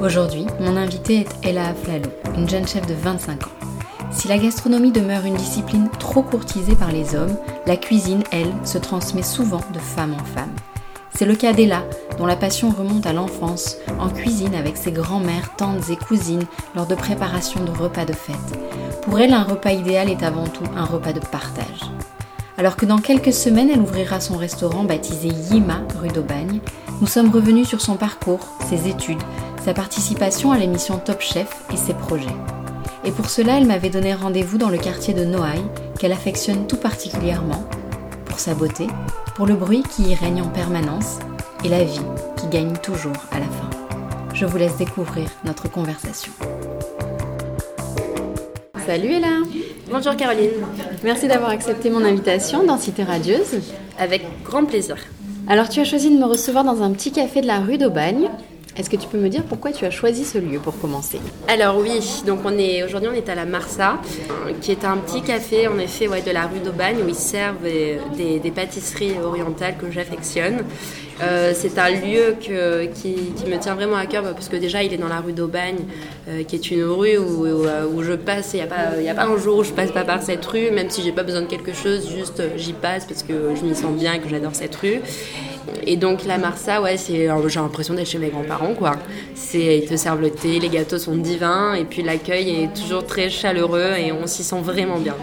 Aujourd'hui, 0.00 0.46
mon 0.60 0.76
invitée 0.76 1.20
est 1.20 1.48
Ella 1.48 1.68
Aflalo, 1.68 2.10
une 2.36 2.48
jeune 2.48 2.66
chef 2.66 2.86
de 2.86 2.94
25 2.94 3.46
ans. 3.46 3.50
Si 4.10 4.28
la 4.28 4.38
gastronomie 4.38 4.92
demeure 4.92 5.24
une 5.24 5.36
discipline 5.36 5.88
trop 5.98 6.22
courtisée 6.22 6.74
par 6.74 6.92
les 6.92 7.14
hommes, 7.14 7.36
la 7.66 7.76
cuisine, 7.76 8.22
elle, 8.30 8.52
se 8.64 8.78
transmet 8.78 9.22
souvent 9.22 9.62
de 9.72 9.78
femme 9.78 10.14
en 10.14 10.24
femme. 10.24 10.54
C'est 11.14 11.24
le 11.24 11.36
cas 11.36 11.52
d'Ella, 11.52 11.84
dont 12.18 12.26
la 12.26 12.36
passion 12.36 12.70
remonte 12.70 13.06
à 13.06 13.12
l'enfance, 13.12 13.76
en 13.98 14.08
cuisine 14.08 14.54
avec 14.54 14.76
ses 14.76 14.92
grands-mères, 14.92 15.54
tantes 15.56 15.88
et 15.90 15.96
cousines 15.96 16.46
lors 16.74 16.86
de 16.86 16.94
préparation 16.94 17.64
de 17.64 17.70
repas 17.70 18.04
de 18.04 18.12
fête. 18.12 18.36
Pour 19.02 19.18
elle, 19.18 19.32
un 19.32 19.44
repas 19.44 19.72
idéal 19.72 20.10
est 20.10 20.22
avant 20.22 20.46
tout 20.46 20.64
un 20.76 20.84
repas 20.84 21.12
de 21.12 21.20
partage. 21.20 21.90
Alors 22.62 22.76
que 22.76 22.86
dans 22.86 22.98
quelques 22.98 23.32
semaines, 23.32 23.70
elle 23.70 23.80
ouvrira 23.80 24.20
son 24.20 24.36
restaurant 24.36 24.84
baptisé 24.84 25.26
Yima, 25.50 25.82
rue 26.00 26.06
d'Aubagne, 26.06 26.60
nous 27.00 27.08
sommes 27.08 27.32
revenus 27.32 27.66
sur 27.66 27.80
son 27.80 27.96
parcours, 27.96 28.38
ses 28.70 28.88
études, 28.88 29.18
sa 29.64 29.74
participation 29.74 30.52
à 30.52 30.58
l'émission 30.58 30.98
Top 30.98 31.20
Chef 31.22 31.52
et 31.72 31.76
ses 31.76 31.92
projets. 31.92 32.36
Et 33.04 33.10
pour 33.10 33.28
cela, 33.28 33.58
elle 33.58 33.66
m'avait 33.66 33.90
donné 33.90 34.14
rendez-vous 34.14 34.58
dans 34.58 34.68
le 34.68 34.78
quartier 34.78 35.12
de 35.12 35.24
Noailles, 35.24 35.66
qu'elle 35.98 36.12
affectionne 36.12 36.68
tout 36.68 36.76
particulièrement, 36.76 37.64
pour 38.26 38.38
sa 38.38 38.54
beauté, 38.54 38.86
pour 39.34 39.46
le 39.46 39.54
bruit 39.54 39.82
qui 39.82 40.04
y 40.04 40.14
règne 40.14 40.42
en 40.42 40.48
permanence 40.48 41.18
et 41.64 41.68
la 41.68 41.82
vie 41.82 41.98
qui 42.36 42.46
gagne 42.46 42.74
toujours 42.74 43.26
à 43.32 43.40
la 43.40 43.46
fin. 43.46 43.70
Je 44.34 44.46
vous 44.46 44.58
laisse 44.58 44.76
découvrir 44.76 45.28
notre 45.44 45.68
conversation. 45.68 46.32
Salut 48.86 49.14
Ella 49.14 49.61
Bonjour 49.92 50.16
Caroline 50.16 50.52
Merci 51.04 51.28
d'avoir 51.28 51.50
accepté 51.50 51.90
mon 51.90 52.02
invitation 52.02 52.64
dans 52.64 52.78
Cité 52.78 53.02
Radieuse. 53.04 53.60
Avec 53.98 54.22
grand 54.42 54.64
plaisir. 54.64 54.96
Alors 55.46 55.68
tu 55.68 55.80
as 55.80 55.84
choisi 55.84 56.08
de 56.08 56.18
me 56.18 56.24
recevoir 56.24 56.64
dans 56.64 56.82
un 56.82 56.92
petit 56.92 57.12
café 57.12 57.42
de 57.42 57.46
la 57.46 57.58
rue 57.58 57.76
d'Aubagne. 57.76 58.30
Est-ce 58.74 58.88
que 58.88 58.96
tu 58.96 59.06
peux 59.06 59.18
me 59.18 59.28
dire 59.28 59.42
pourquoi 59.42 59.70
tu 59.70 59.84
as 59.84 59.90
choisi 59.90 60.24
ce 60.24 60.38
lieu 60.38 60.60
pour 60.60 60.80
commencer? 60.80 61.20
Alors 61.46 61.76
oui, 61.76 62.00
donc 62.26 62.38
on 62.46 62.56
est 62.56 62.82
aujourd'hui 62.82 63.10
on 63.12 63.14
est 63.14 63.28
à 63.28 63.34
la 63.34 63.44
Marsa, 63.44 63.98
qui 64.62 64.70
est 64.70 64.86
un 64.86 64.96
petit 64.96 65.20
café 65.20 65.68
en 65.68 65.78
effet 65.78 66.08
ouais, 66.08 66.22
de 66.22 66.30
la 66.30 66.46
rue 66.46 66.60
d'Aubagne 66.60 66.96
où 67.04 67.08
ils 67.08 67.14
servent 67.14 67.62
des, 67.62 68.38
des 68.38 68.50
pâtisseries 68.50 69.20
orientales 69.22 69.76
que 69.76 69.90
j'affectionne. 69.90 70.64
Euh, 71.22 71.52
c'est 71.54 71.78
un 71.78 71.90
lieu 71.90 72.36
qui, 72.40 72.54
me 73.46 73.58
tient 73.58 73.74
vraiment 73.74 73.96
à 73.96 74.06
cœur 74.06 74.24
parce 74.34 74.48
que 74.48 74.56
déjà 74.56 74.82
il 74.82 74.92
est 74.92 74.98
dans 74.98 75.08
la 75.08 75.20
rue 75.20 75.32
d'Aubagne, 75.32 75.78
euh, 76.28 76.42
qui 76.42 76.56
est 76.56 76.70
une 76.70 76.84
rue 76.84 77.16
où, 77.16 77.46
où, 77.46 78.02
je 78.02 78.14
passe. 78.14 78.54
Il 78.54 78.56
n'y 78.56 79.08
a, 79.08 79.14
pas, 79.14 79.24
un 79.24 79.36
jour 79.36 79.58
où 79.58 79.64
je 79.64 79.72
passe 79.72 79.92
pas 79.92 80.04
par 80.04 80.22
cette 80.22 80.44
rue, 80.44 80.70
même 80.70 80.90
si 80.90 81.02
j'ai 81.02 81.12
pas 81.12 81.22
besoin 81.22 81.42
de 81.42 81.46
quelque 81.46 81.72
chose, 81.72 82.10
juste 82.10 82.40
euh, 82.40 82.50
j'y 82.56 82.72
passe 82.72 83.04
parce 83.06 83.22
que 83.22 83.54
je 83.54 83.64
m'y 83.64 83.74
sens 83.74 83.92
bien 83.92 84.18
que 84.18 84.28
j'adore 84.28 84.54
cette 84.54 84.74
rue. 84.74 85.00
Et 85.86 85.96
donc 85.96 86.24
la 86.24 86.38
Marsa, 86.38 86.82
ouais, 86.82 86.96
j'ai 86.98 87.28
l'impression 87.28 87.94
d'être 87.94 88.08
chez 88.08 88.18
mes 88.18 88.30
grands-parents, 88.30 88.74
quoi. 88.74 88.96
Ils 89.54 89.86
te 89.86 89.96
servent 89.96 90.20
le 90.20 90.30
thé, 90.30 90.58
les 90.58 90.68
gâteaux 90.68 90.98
sont 90.98 91.14
divins, 91.14 91.74
et 91.74 91.84
puis 91.84 92.02
l'accueil 92.02 92.64
est 92.64 92.74
toujours 92.74 93.06
très 93.06 93.30
chaleureux 93.30 93.92
et 93.96 94.10
on 94.12 94.26
s'y 94.26 94.42
sent 94.42 94.60
vraiment 94.62 94.98
bien. 94.98 95.14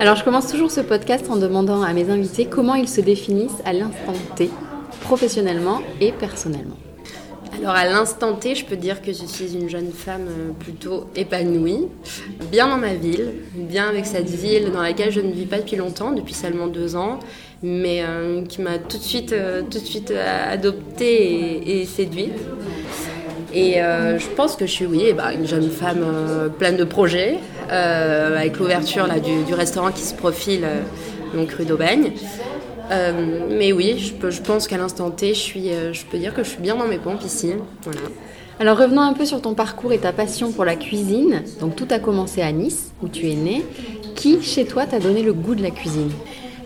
Alors 0.00 0.14
je 0.14 0.24
commence 0.24 0.46
toujours 0.46 0.70
ce 0.70 0.80
podcast 0.80 1.26
en 1.28 1.36
demandant 1.36 1.82
à 1.82 1.92
mes 1.92 2.08
invités 2.08 2.46
comment 2.46 2.76
ils 2.76 2.88
se 2.88 3.00
définissent 3.00 3.60
à 3.64 3.72
l'instant 3.72 4.14
T 4.36 4.48
professionnellement 5.08 5.80
et 6.02 6.12
personnellement 6.12 6.76
alors 7.56 7.74
à 7.74 7.86
l'instant 7.86 8.34
T, 8.34 8.54
je 8.54 8.64
peux 8.64 8.76
dire 8.76 9.02
que 9.02 9.12
je 9.12 9.24
suis 9.24 9.54
une 9.54 9.68
jeune 9.68 9.90
femme 9.90 10.28
euh, 10.28 10.50
plutôt 10.58 11.06
épanouie, 11.16 11.88
bien 12.52 12.68
dans 12.68 12.76
ma 12.76 12.94
ville, 12.94 13.32
bien 13.54 13.88
avec 13.88 14.06
cette 14.06 14.30
ville 14.30 14.70
dans 14.70 14.82
laquelle 14.82 15.10
je 15.10 15.20
ne 15.20 15.32
vis 15.32 15.46
pas 15.46 15.56
depuis 15.56 15.76
longtemps, 15.76 16.12
depuis 16.12 16.34
seulement 16.34 16.66
deux 16.68 16.94
ans, 16.94 17.18
mais 17.62 18.02
euh, 18.02 18.44
qui 18.44 18.60
m'a 18.60 18.78
tout 18.78 18.98
de 18.98 19.02
suite, 19.02 19.32
euh, 19.32 20.52
adoptée 20.52 21.80
et, 21.80 21.84
séduite. 21.86 22.38
Et 23.54 23.76
je 23.76 24.28
pense 24.36 24.56
que 24.56 24.66
je 24.66 24.70
suis, 24.70 24.86
oui, 24.86 25.14
bah, 25.16 25.32
une 25.32 25.46
jeune 25.46 25.70
femme 25.70 26.04
pleine 26.58 26.76
de 26.76 26.84
projets, 26.84 27.38
avec 27.70 28.58
l'ouverture 28.58 29.08
du, 29.08 29.42
du, 29.44 29.54
restaurant 29.54 29.90
qui 29.90 30.02
se 30.02 30.14
profile, 30.14 30.66
donc 31.34 31.50
rue 31.52 31.64
d'Aubagne. 31.64 32.12
Euh, 32.90 33.46
mais 33.50 33.72
oui, 33.72 33.98
je, 33.98 34.40
pense 34.40 34.66
qu'à 34.66 34.78
l'instant 34.78 35.10
T, 35.10 35.32
euh, 35.56 35.92
je 35.92 36.04
peux 36.06 36.18
dire 36.18 36.34
que 36.34 36.42
je 36.42 36.50
suis 36.50 36.62
bien 36.62 36.76
dans 36.76 36.86
mes 36.86 36.98
pompes 36.98 37.22
ici. 37.24 37.52
Alors 38.60 38.78
revenons 38.78 39.02
un 39.02 39.12
peu 39.12 39.24
sur 39.24 39.40
ton 39.40 39.54
parcours 39.54 39.92
et 39.92 39.98
ta 39.98 40.12
passion 40.12 40.52
pour 40.52 40.64
la 40.64 40.74
cuisine. 40.74 41.42
Donc 41.60 41.76
tout 41.76 41.86
a 41.90 41.98
commencé 41.98 42.42
à 42.42 42.50
Nice, 42.50 42.92
où 43.02 43.08
tu 43.08 43.30
es 43.30 43.34
née. 43.34 43.64
Qui, 44.14 44.42
chez 44.42 44.64
toi, 44.64 44.86
t'a 44.86 44.98
donné 44.98 45.22
le 45.22 45.32
goût 45.32 45.54
de 45.54 45.62
la 45.62 45.70
cuisine? 45.70 46.10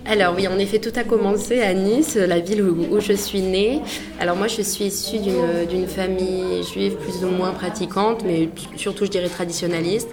Alors 0.05 0.35
oui, 0.37 0.49
en 0.49 0.59
effet, 0.59 0.81
tout 0.81 0.93
a 0.97 1.05
commencé 1.05 1.61
à 1.61 1.75
Nice, 1.75 2.17
la 2.17 2.41
ville 2.41 2.63
où, 2.63 3.01
je 3.01 3.13
suis 3.13 3.41
née. 3.41 3.81
Alors 4.19 4.37
moi, 4.37 4.49
je 4.49 4.61
suis 4.63 4.87
issue 4.87 5.19
d'une 5.19 5.87
famille 5.87 6.65
juive 6.65 6.95
plus 6.97 7.25
ou 7.25 7.31
moins 7.31 7.53
pratiquante, 7.53 8.25
mais 8.25 8.49
surtout, 8.77 9.05
je 9.05 9.11
dirais, 9.11 9.29
traditionnaliste. 9.29 10.09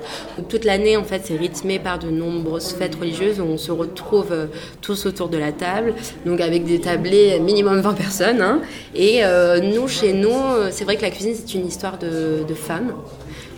toute 0.47 0.63
l'année, 0.63 0.95
en 0.95 1.03
fait, 1.03 1.23
c'est 1.25 1.35
rythmé 1.35 1.79
par 1.79 1.97
de 1.97 2.09
nombreuses 2.11 2.73
fêtes 2.73 2.95
religieuses 2.95 3.39
où 3.39 3.43
on 3.43 3.57
se 3.57 3.71
retrouve 3.71 4.31
euh, 4.31 4.45
tous 4.81 5.07
autour 5.07 5.27
de 5.27 5.37
la 5.37 5.51
table, 5.51 5.95
donc 6.25 6.39
avec 6.39 6.65
des 6.65 6.79
tablés 6.79 7.39
minimum 7.39 7.81
20 7.81 7.93
personnes. 7.93 8.41
Hein. 8.41 8.61
Et 8.93 9.25
euh, 9.25 9.59
nous, 9.59 9.87
chez 9.87 10.13
nous, 10.13 10.37
c'est 10.69 10.83
vrai 10.83 10.97
que 10.97 11.01
la 11.01 11.09
cuisine, 11.09 11.33
c'est 11.35 11.55
une 11.55 11.67
histoire 11.67 11.97
de, 11.97 12.43
de 12.47 12.53
femmes. 12.53 12.93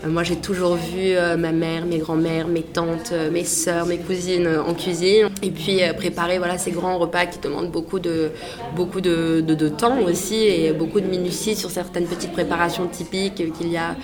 Euh, 0.04 0.10
moi, 0.10 0.24
j'ai 0.24 0.36
toujours 0.36 0.76
vu 0.76 1.16
euh, 1.16 1.38
ma 1.38 1.52
mère, 1.52 1.86
mes 1.86 2.00
grands-mères, 2.00 2.48
mes 2.48 2.64
tantes, 2.64 3.12
euh, 3.12 3.30
mes 3.30 3.44
sœurs, 3.44 3.86
mes 3.86 3.98
cousines 3.98 4.48
en 4.48 4.74
cuisine. 4.74 5.30
Et 5.44 5.52
puis 5.52 5.80
préparer 5.98 6.21
voilà, 6.38 6.58
ces 6.58 6.72
grands 6.72 6.98
repas 6.98 7.26
qui 7.26 7.40
demandent 7.40 7.72
beaucoup, 7.72 8.00
de, 8.00 8.32
beaucoup 8.76 9.02
de, 9.02 9.42
de, 9.42 9.70
temps 9.70 10.00
aussi 10.00 10.36
et 10.36 10.72
beaucoup 10.74 11.00
de 11.00 11.08
minutie 11.08 11.56
sur 11.56 11.70
certaines 11.70 12.06
petites 12.06 12.32
préparations 12.32 12.88
typiques 12.88 13.36
qu'il 13.36 13.72
y 13.72 13.78
a 13.78 13.96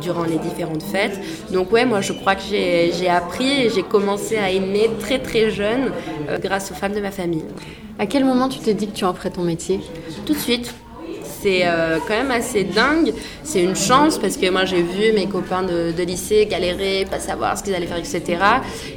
durant 0.00 0.24
les 0.24 0.38
différentes 0.38 0.82
fêtes. 0.82 1.18
Donc 1.52 1.72
ouais, 1.72 1.84
moi 1.84 2.00
je 2.00 2.12
crois 2.12 2.34
que 2.34 2.42
j'ai 2.42 3.08
appris 3.08 3.62
et 3.62 3.70
j'ai 3.70 3.82
commencé 3.82 4.36
à 4.36 4.50
aimer 4.50 4.90
très 4.98 5.18
très 5.18 5.50
jeune 5.50 5.92
grâce 6.42 6.70
aux 6.70 6.74
femmes 6.74 6.94
de 6.94 7.00
ma 7.00 7.10
famille. 7.10 7.44
À 7.98 8.06
quel 8.06 8.24
moment 8.24 8.48
tu 8.48 8.58
t'es 8.58 8.74
dit 8.74 8.88
que 8.88 8.96
tu 8.96 9.04
en 9.04 9.14
ferais 9.14 9.30
ton 9.30 9.42
métier? 9.42 9.80
Tout 10.26 10.34
de 10.34 10.38
suite 10.38 10.74
c'est 11.46 11.64
euh, 11.64 11.98
quand 12.00 12.14
même 12.14 12.32
assez 12.32 12.64
dingue. 12.64 13.12
C'est 13.44 13.62
une 13.62 13.76
chance 13.76 14.18
parce 14.18 14.36
que 14.36 14.50
moi 14.50 14.64
j'ai 14.64 14.82
vu 14.82 15.12
mes 15.12 15.28
copains 15.28 15.62
de, 15.62 16.02
lycée 16.02 16.46
galérer, 16.46 17.06
pas 17.08 17.20
savoir 17.20 17.56
ce 17.56 17.62
qu'ils 17.62 17.74
allaient 17.74 17.86
faire, 17.86 17.98
etc. 17.98 18.22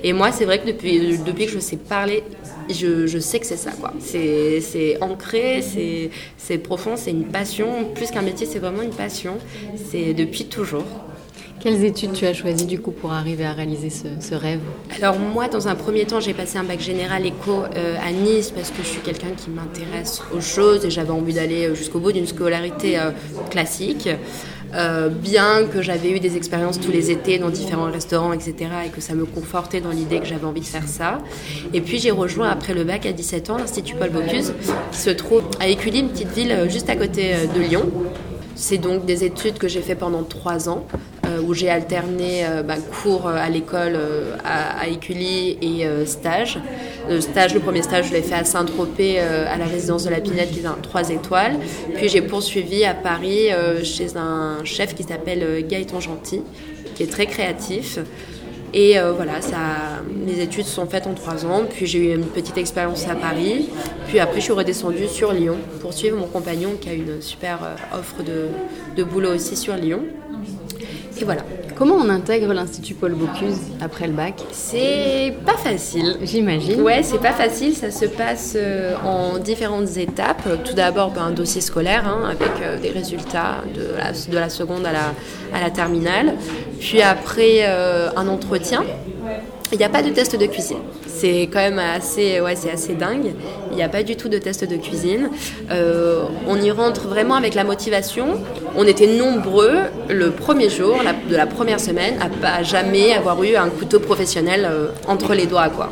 Et 0.04 0.14
moi 0.14 0.32
c'est 0.32 0.46
vrai 0.46 0.60
que 0.60 0.66
depuis, 0.68 1.46
que 1.46 1.52
je 1.52 1.60
sais 1.60 1.78
parler, 1.78 2.24
je, 2.70 3.20
sais 3.20 3.40
que 3.40 3.46
c'est 3.46 3.58
ça. 3.58 3.72
C'est 4.00 4.98
ancré, 5.02 5.64
c'est 6.38 6.58
profond, 6.58 6.96
c'est 6.98 7.12
une 7.12 7.26
passion. 7.26 7.86
Plus 7.94 8.10
qu'un 8.10 8.24
métier, 8.24 8.48
c'est 8.48 8.60
vraiment 8.60 8.81
une 8.81 8.96
passion. 9.06 9.38
C'est 9.92 10.14
depuis 10.16 10.46
toujours. 10.46 10.86
Quelles 11.60 11.84
études 11.84 12.14
tu 12.14 12.26
as 12.26 12.34
choisies 12.34 12.66
du 12.66 12.80
coup 12.80 12.92
pour 12.92 13.12
arriver 13.12 13.46
à 13.46 13.52
réaliser 13.52 13.90
ce, 13.90 14.34
rêve 14.34 14.62
Alors 14.96 15.20
moi, 15.20 15.50
dans 15.50 15.68
un 15.68 15.76
premier 15.76 16.06
temps, 16.06 16.22
j'ai 16.22 16.34
passé 16.34 16.58
un 16.58 16.64
bac 16.64 16.80
général 16.80 17.26
éco 17.26 17.64
euh, 17.76 17.98
à 18.02 18.14
Nice 18.14 18.52
parce 18.52 18.70
que 18.70 18.82
je 18.82 18.88
suis 18.88 19.02
quelqu'un 19.02 19.32
qui 19.36 19.50
m'intéresse 19.50 20.22
aux 20.34 20.40
choses 20.40 20.86
et 20.86 20.90
j'avais 20.90 21.12
envie 21.12 21.34
d'aller 21.34 21.76
jusqu'au 21.76 22.00
bout 22.00 22.14
d'une 22.14 22.28
scolarité 22.28 22.98
euh, 22.98 23.12
classique. 23.50 24.08
Euh, 24.74 25.10
bien 25.10 25.66
que 25.66 25.82
j'avais 25.82 26.12
eu 26.12 26.22
des 26.22 26.38
expériences 26.38 26.80
tous 26.80 26.92
les 26.92 27.12
étés 27.12 27.40
dans 27.40 27.50
différents 27.50 27.92
restaurants, 27.92 28.32
etc., 28.32 28.54
et 28.86 28.90
que 28.90 29.02
ça 29.02 29.14
me 29.14 29.26
confortait 29.26 29.82
dans 29.82 29.90
l'idée 29.90 30.20
que 30.20 30.28
j'avais 30.28 30.46
envie 30.46 30.62
de 30.62 30.66
faire 30.66 30.88
ça. 30.88 31.18
Et 31.74 31.82
puis 31.82 32.00
j'ai 32.00 32.12
rejoint 32.12 32.50
après 32.50 32.74
le 32.74 32.86
bac 32.86 33.06
à 33.06 33.12
17 33.12 33.50
ans 33.50 33.58
l'Institut 33.58 33.96
Paul 33.96 34.12
Bocuse, 34.12 34.54
qui 34.92 34.98
se 34.98 35.10
trouve 35.10 35.44
à 35.60 35.68
Écully, 35.68 36.00
une 36.00 36.10
petite 36.10 36.32
ville 36.32 36.68
juste 36.70 36.90
à 36.90 36.96
côté 36.96 37.34
de 37.54 37.60
Lyon. 37.60 37.90
C'est 38.56 38.78
donc 38.78 39.06
des 39.06 39.24
études 39.24 39.58
que 39.58 39.68
j'ai 39.68 39.82
fait 39.82 39.96
pendant 39.96 40.24
trois 40.24 40.70
ans. 40.70 40.86
Euh, 41.30 41.42
où 41.42 41.54
j'ai 41.54 41.70
alterné 41.70 42.46
euh, 42.46 42.64
bah, 42.64 42.76
cours 43.02 43.28
euh, 43.28 43.36
à 43.36 43.50
l'école 43.50 43.98
à, 44.44 44.88
Écully 44.88 45.58
et 45.62 45.86
stage. 46.06 46.60
Le 47.10 47.22
stage, 47.22 47.54
le 47.54 47.60
premier 47.60 47.81
stage, 47.81 48.08
je 48.08 48.14
l'ai 48.14 48.22
fait 48.22 48.36
à 48.36 48.44
Saint-Tropez, 48.44 49.20
à 49.20 49.58
la 49.58 49.66
résidence 49.66 50.04
de 50.04 50.10
la 50.10 50.20
Pinette, 50.20 50.52
qui 50.52 50.60
est 50.60 50.66
un 50.66 50.78
3 50.81 51.10
étoiles. 51.12 51.58
Puis 51.96 52.10
j'ai 52.10 52.22
poursuivi 52.22 52.86
à 52.86 52.94
Paris 52.94 53.50
chez 53.84 54.18
un 54.18 54.64
chef 54.64 54.96
qui 54.96 55.04
s'appelle 55.04 55.66
Gaëtan 55.68 56.00
Gentil, 56.00 56.42
qui 56.96 57.04
est 57.04 57.12
très 57.12 57.28
créatif. 57.28 58.00
Et 58.74 58.96
voilà, 59.16 59.42
ça, 59.42 59.58
les 60.25 60.42
études 60.42 60.66
sont 60.66 60.88
faites 60.88 61.06
en 61.06 61.14
trois 61.14 61.46
ans. 61.46 61.64
Puis 61.70 61.86
j'ai 61.86 62.12
eu 62.12 62.16
une 62.16 62.25
petite 62.25 62.58
expérience 62.58 63.08
à 63.08 63.16
Paris. 63.16 63.70
Puis 64.08 64.20
après, 64.20 64.40
je 64.40 64.46
suis 64.46 64.54
redescendue 64.54 65.08
sur 65.08 65.34
Lyon 65.34 65.58
pour 65.82 65.94
suivre 65.94 66.18
mon 66.18 66.28
compagnon 66.28 66.72
qui 66.80 66.90
a 66.90 66.94
une 66.94 67.22
super 67.22 67.60
offre 67.94 68.24
de, 68.24 68.48
de 68.96 69.04
boulot 69.04 69.36
aussi 69.36 69.56
sur 69.56 69.75
Lyon. 69.75 70.02
Et 71.19 71.25
voilà. 71.25 71.42
Comment 71.75 71.95
on 71.95 72.10
intègre 72.10 72.54
l'Institut 72.54 72.94
Paul 72.94 73.13
Bocuse 73.13 73.57
après 73.81 74.07
le 74.07 74.13
bac? 74.13 74.36
C'est 74.51 75.33
pas 75.45 75.56
facile. 75.56 76.18
J'imagine. 76.24 76.81
Ouais, 76.81 77.04
c'est 77.04 77.19
pas 77.19 77.31
facile. 77.31 77.74
Ça 77.74 77.89
se 77.89 78.06
passe 78.06 78.54
euh, 78.57 78.95
en 79.06 79.38
différentes 79.38 79.95
étapes. 79.98 80.48
Tout 80.66 80.74
d'abord, 80.74 81.12
ben, 81.12 81.24
un 81.24 81.31
dossier 81.31 81.62
scolaire 81.62 82.06
hein, 82.06 82.30
avec 82.30 82.62
euh, 82.62 82.77
des 82.80 82.89
résultats 82.89 83.63
de 83.74 83.95
la, 83.98 84.12
de 84.12 84.36
la, 84.36 84.50
seconde 84.50 84.86
à 84.86 84.92
la, 84.92 85.13
à 85.54 85.62
la 85.62 85.69
terminale. 85.69 86.36
Puis 86.80 87.01
après, 87.01 87.60
euh, 87.62 88.10
un 88.15 88.27
entretien. 88.27 88.83
Il 89.71 89.77
n'y 89.77 89.83
a 89.83 89.89
pas 89.89 90.01
de 90.01 90.10
test 90.10 90.36
de 90.36 90.45
cuisine. 90.48 90.80
C'est 91.06 91.44
quand 91.44 91.60
même 91.60 91.77
assez, 91.77 92.42
ouais, 92.42 92.56
c'est 92.56 92.71
assez 92.71 92.94
dingue. 92.94 93.33
Il 93.69 93.75
n'y 93.75 93.83
a 93.83 93.89
pas 93.89 94.01
du 94.01 94.16
tout 94.16 94.27
de 94.27 94.39
test 94.39 94.63
de 94.63 94.77
cuisine. 94.77 95.30
Euh, 95.69 96.24
on 96.48 96.60
y 96.60 96.71
rentre 96.71 97.07
vraiment 97.07 97.36
avec 97.36 97.54
la 97.54 97.63
motivation. 97.63 98.39
On 98.75 98.88
était 98.88 99.06
nombreux 99.06 99.77
le 100.10 100.31
premier 100.31 100.69
jour 100.69 101.00
de 101.30 101.36
la 101.36 101.45
première 101.45 101.80
semaine 101.80 102.16
à 102.19 102.30
pas 102.30 102.63
jamais 102.63 103.13
avoir 103.13 103.44
eu 103.44 103.56
un 103.56 103.69
couteau 103.69 104.00
professionnel 104.00 104.68
euh, 104.69 104.88
entre 105.07 105.36
les 105.36 105.45
doigts, 105.45 105.69
quoi. 105.69 105.92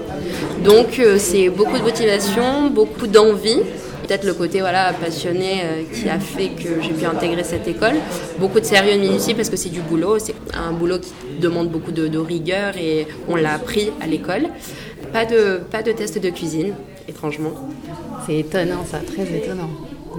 Donc 0.63 0.99
euh, 0.99 1.17
c'est 1.19 1.49
beaucoup 1.49 1.77
de 1.77 1.83
motivation, 1.83 2.69
beaucoup 2.71 3.05
d'envie 3.05 3.61
peut-être 4.07 4.23
le 4.23 4.33
côté 4.33 4.61
voilà, 4.61 4.93
passionné 4.93 5.61
euh, 5.63 5.83
qui 5.93 6.07
a 6.09 6.19
fait 6.19 6.49
que 6.49 6.81
j'ai 6.81 6.93
pu 6.93 7.05
intégrer 7.05 7.43
cette 7.43 7.67
école. 7.67 7.95
Beaucoup 8.39 8.59
de 8.59 8.65
sérieux 8.65 8.93
et 8.93 8.97
de 8.97 9.01
minutie 9.01 9.33
parce 9.33 9.49
que 9.49 9.57
c'est 9.57 9.69
du 9.69 9.81
boulot. 9.81 10.17
C'est 10.19 10.35
un 10.53 10.71
boulot 10.71 10.99
qui 10.99 11.11
demande 11.39 11.69
beaucoup 11.69 11.91
de, 11.91 12.17
rigueur 12.17 12.75
et 12.77 13.07
on 13.27 13.35
l'a 13.35 13.53
appris 13.53 13.91
à 14.01 14.07
l'école. 14.07 14.47
Pas 15.13 15.25
de, 15.25 15.61
pas 15.71 15.83
de 15.83 15.91
test 15.91 16.19
de 16.19 16.29
cuisine, 16.29 16.73
étrangement. 17.07 17.53
C'est 18.25 18.39
étonnant 18.39 18.85
ça, 18.89 18.99
très 18.99 19.23
étonnant. 19.23 19.69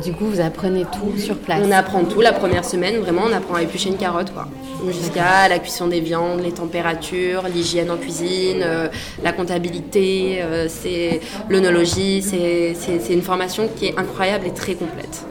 Du 0.05 0.13
coup, 0.13 0.27
vous 0.27 0.41
apprenez 0.41 0.85
tout 0.85 1.19
sur 1.19 1.37
place 1.37 1.61
On 1.65 1.73
apprend 1.73 2.05
tout 2.05 2.21
la 2.21 2.33
première 2.33 2.65
semaine, 2.65 2.99
vraiment, 2.99 3.23
on 3.29 3.33
apprend 3.33 3.55
à 3.55 3.63
éplucher 3.63 3.89
une 3.89 3.97
carotte, 3.97 4.33
quoi. 4.33 4.47
Jusqu'à 4.87 5.49
la 5.49 5.59
cuisson 5.59 5.89
des 5.89 6.01
viandes, 6.01 6.41
les 6.41 6.53
températures, 6.53 7.43
l'hygiène 7.53 7.91
en 7.91 7.97
cuisine, 7.97 8.63
euh, 8.63 8.89
la 9.25 9.33
comptabilité, 9.33 10.39
euh, 10.41 10.67
c'est 10.69 11.21
l'œnologie, 11.49 12.23
c'est 12.23 13.13
une 13.13 13.23
formation 13.23 13.69
qui 13.75 13.87
est 13.87 13.99
incroyable 13.99 14.47
et 14.47 14.53
très 14.53 14.75
complète. 14.75 15.27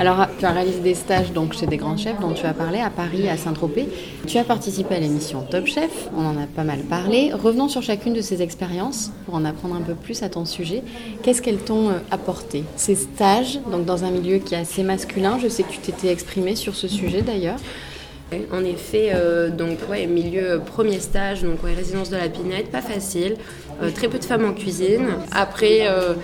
Alors, 0.00 0.28
tu 0.38 0.46
as 0.46 0.52
réalisé 0.52 0.80
des 0.80 0.94
stages 0.94 1.30
donc, 1.30 1.52
chez 1.52 1.66
des 1.66 1.76
grands 1.76 1.98
chefs 1.98 2.18
dont 2.20 2.32
tu 2.32 2.46
as 2.46 2.54
parlé 2.54 2.80
à 2.80 2.88
Paris, 2.88 3.28
à 3.28 3.36
Saint-Tropez. 3.36 3.86
Tu 4.26 4.38
as 4.38 4.44
participé 4.44 4.94
à 4.94 4.98
l'émission 4.98 5.42
Top 5.42 5.66
Chef, 5.66 6.08
on 6.16 6.24
en 6.24 6.38
a 6.38 6.46
pas 6.46 6.64
mal 6.64 6.78
parlé. 6.84 7.34
Revenons 7.34 7.68
sur 7.68 7.82
chacune 7.82 8.14
de 8.14 8.22
ces 8.22 8.40
expériences 8.40 9.12
pour 9.26 9.34
en 9.34 9.44
apprendre 9.44 9.74
un 9.74 9.82
peu 9.82 9.92
plus 9.92 10.22
à 10.22 10.30
ton 10.30 10.46
sujet. 10.46 10.82
Qu'est-ce 11.22 11.42
qu'elles 11.42 11.62
t'ont 11.62 11.90
euh, 11.90 11.98
apporté 12.10 12.64
Ces 12.76 12.94
stages, 12.94 13.60
donc 13.70 13.84
dans 13.84 14.04
un 14.04 14.10
milieu 14.10 14.38
qui 14.38 14.54
est 14.54 14.60
assez 14.60 14.82
masculin, 14.82 15.38
je 15.38 15.48
sais 15.48 15.64
que 15.64 15.70
tu 15.70 15.80
t'étais 15.80 16.08
exprimé 16.08 16.56
sur 16.56 16.74
ce 16.74 16.88
sujet 16.88 17.20
d'ailleurs. 17.20 17.58
En 18.52 18.64
effet, 18.64 19.10
euh, 19.12 19.50
donc 19.50 19.78
ouais, 19.90 20.06
milieu 20.06 20.60
premier 20.64 21.00
stage, 21.00 21.42
donc 21.42 21.64
ouais, 21.64 21.74
résidence 21.74 22.10
de 22.10 22.16
la 22.16 22.28
Pinette, 22.28 22.70
pas 22.70 22.80
facile. 22.80 23.36
Euh, 23.82 23.90
très 23.90 24.08
peu 24.08 24.18
de 24.18 24.24
femmes 24.24 24.44
en 24.44 24.52
cuisine. 24.52 25.08
Après, 25.32 25.88
euh, 25.88 26.14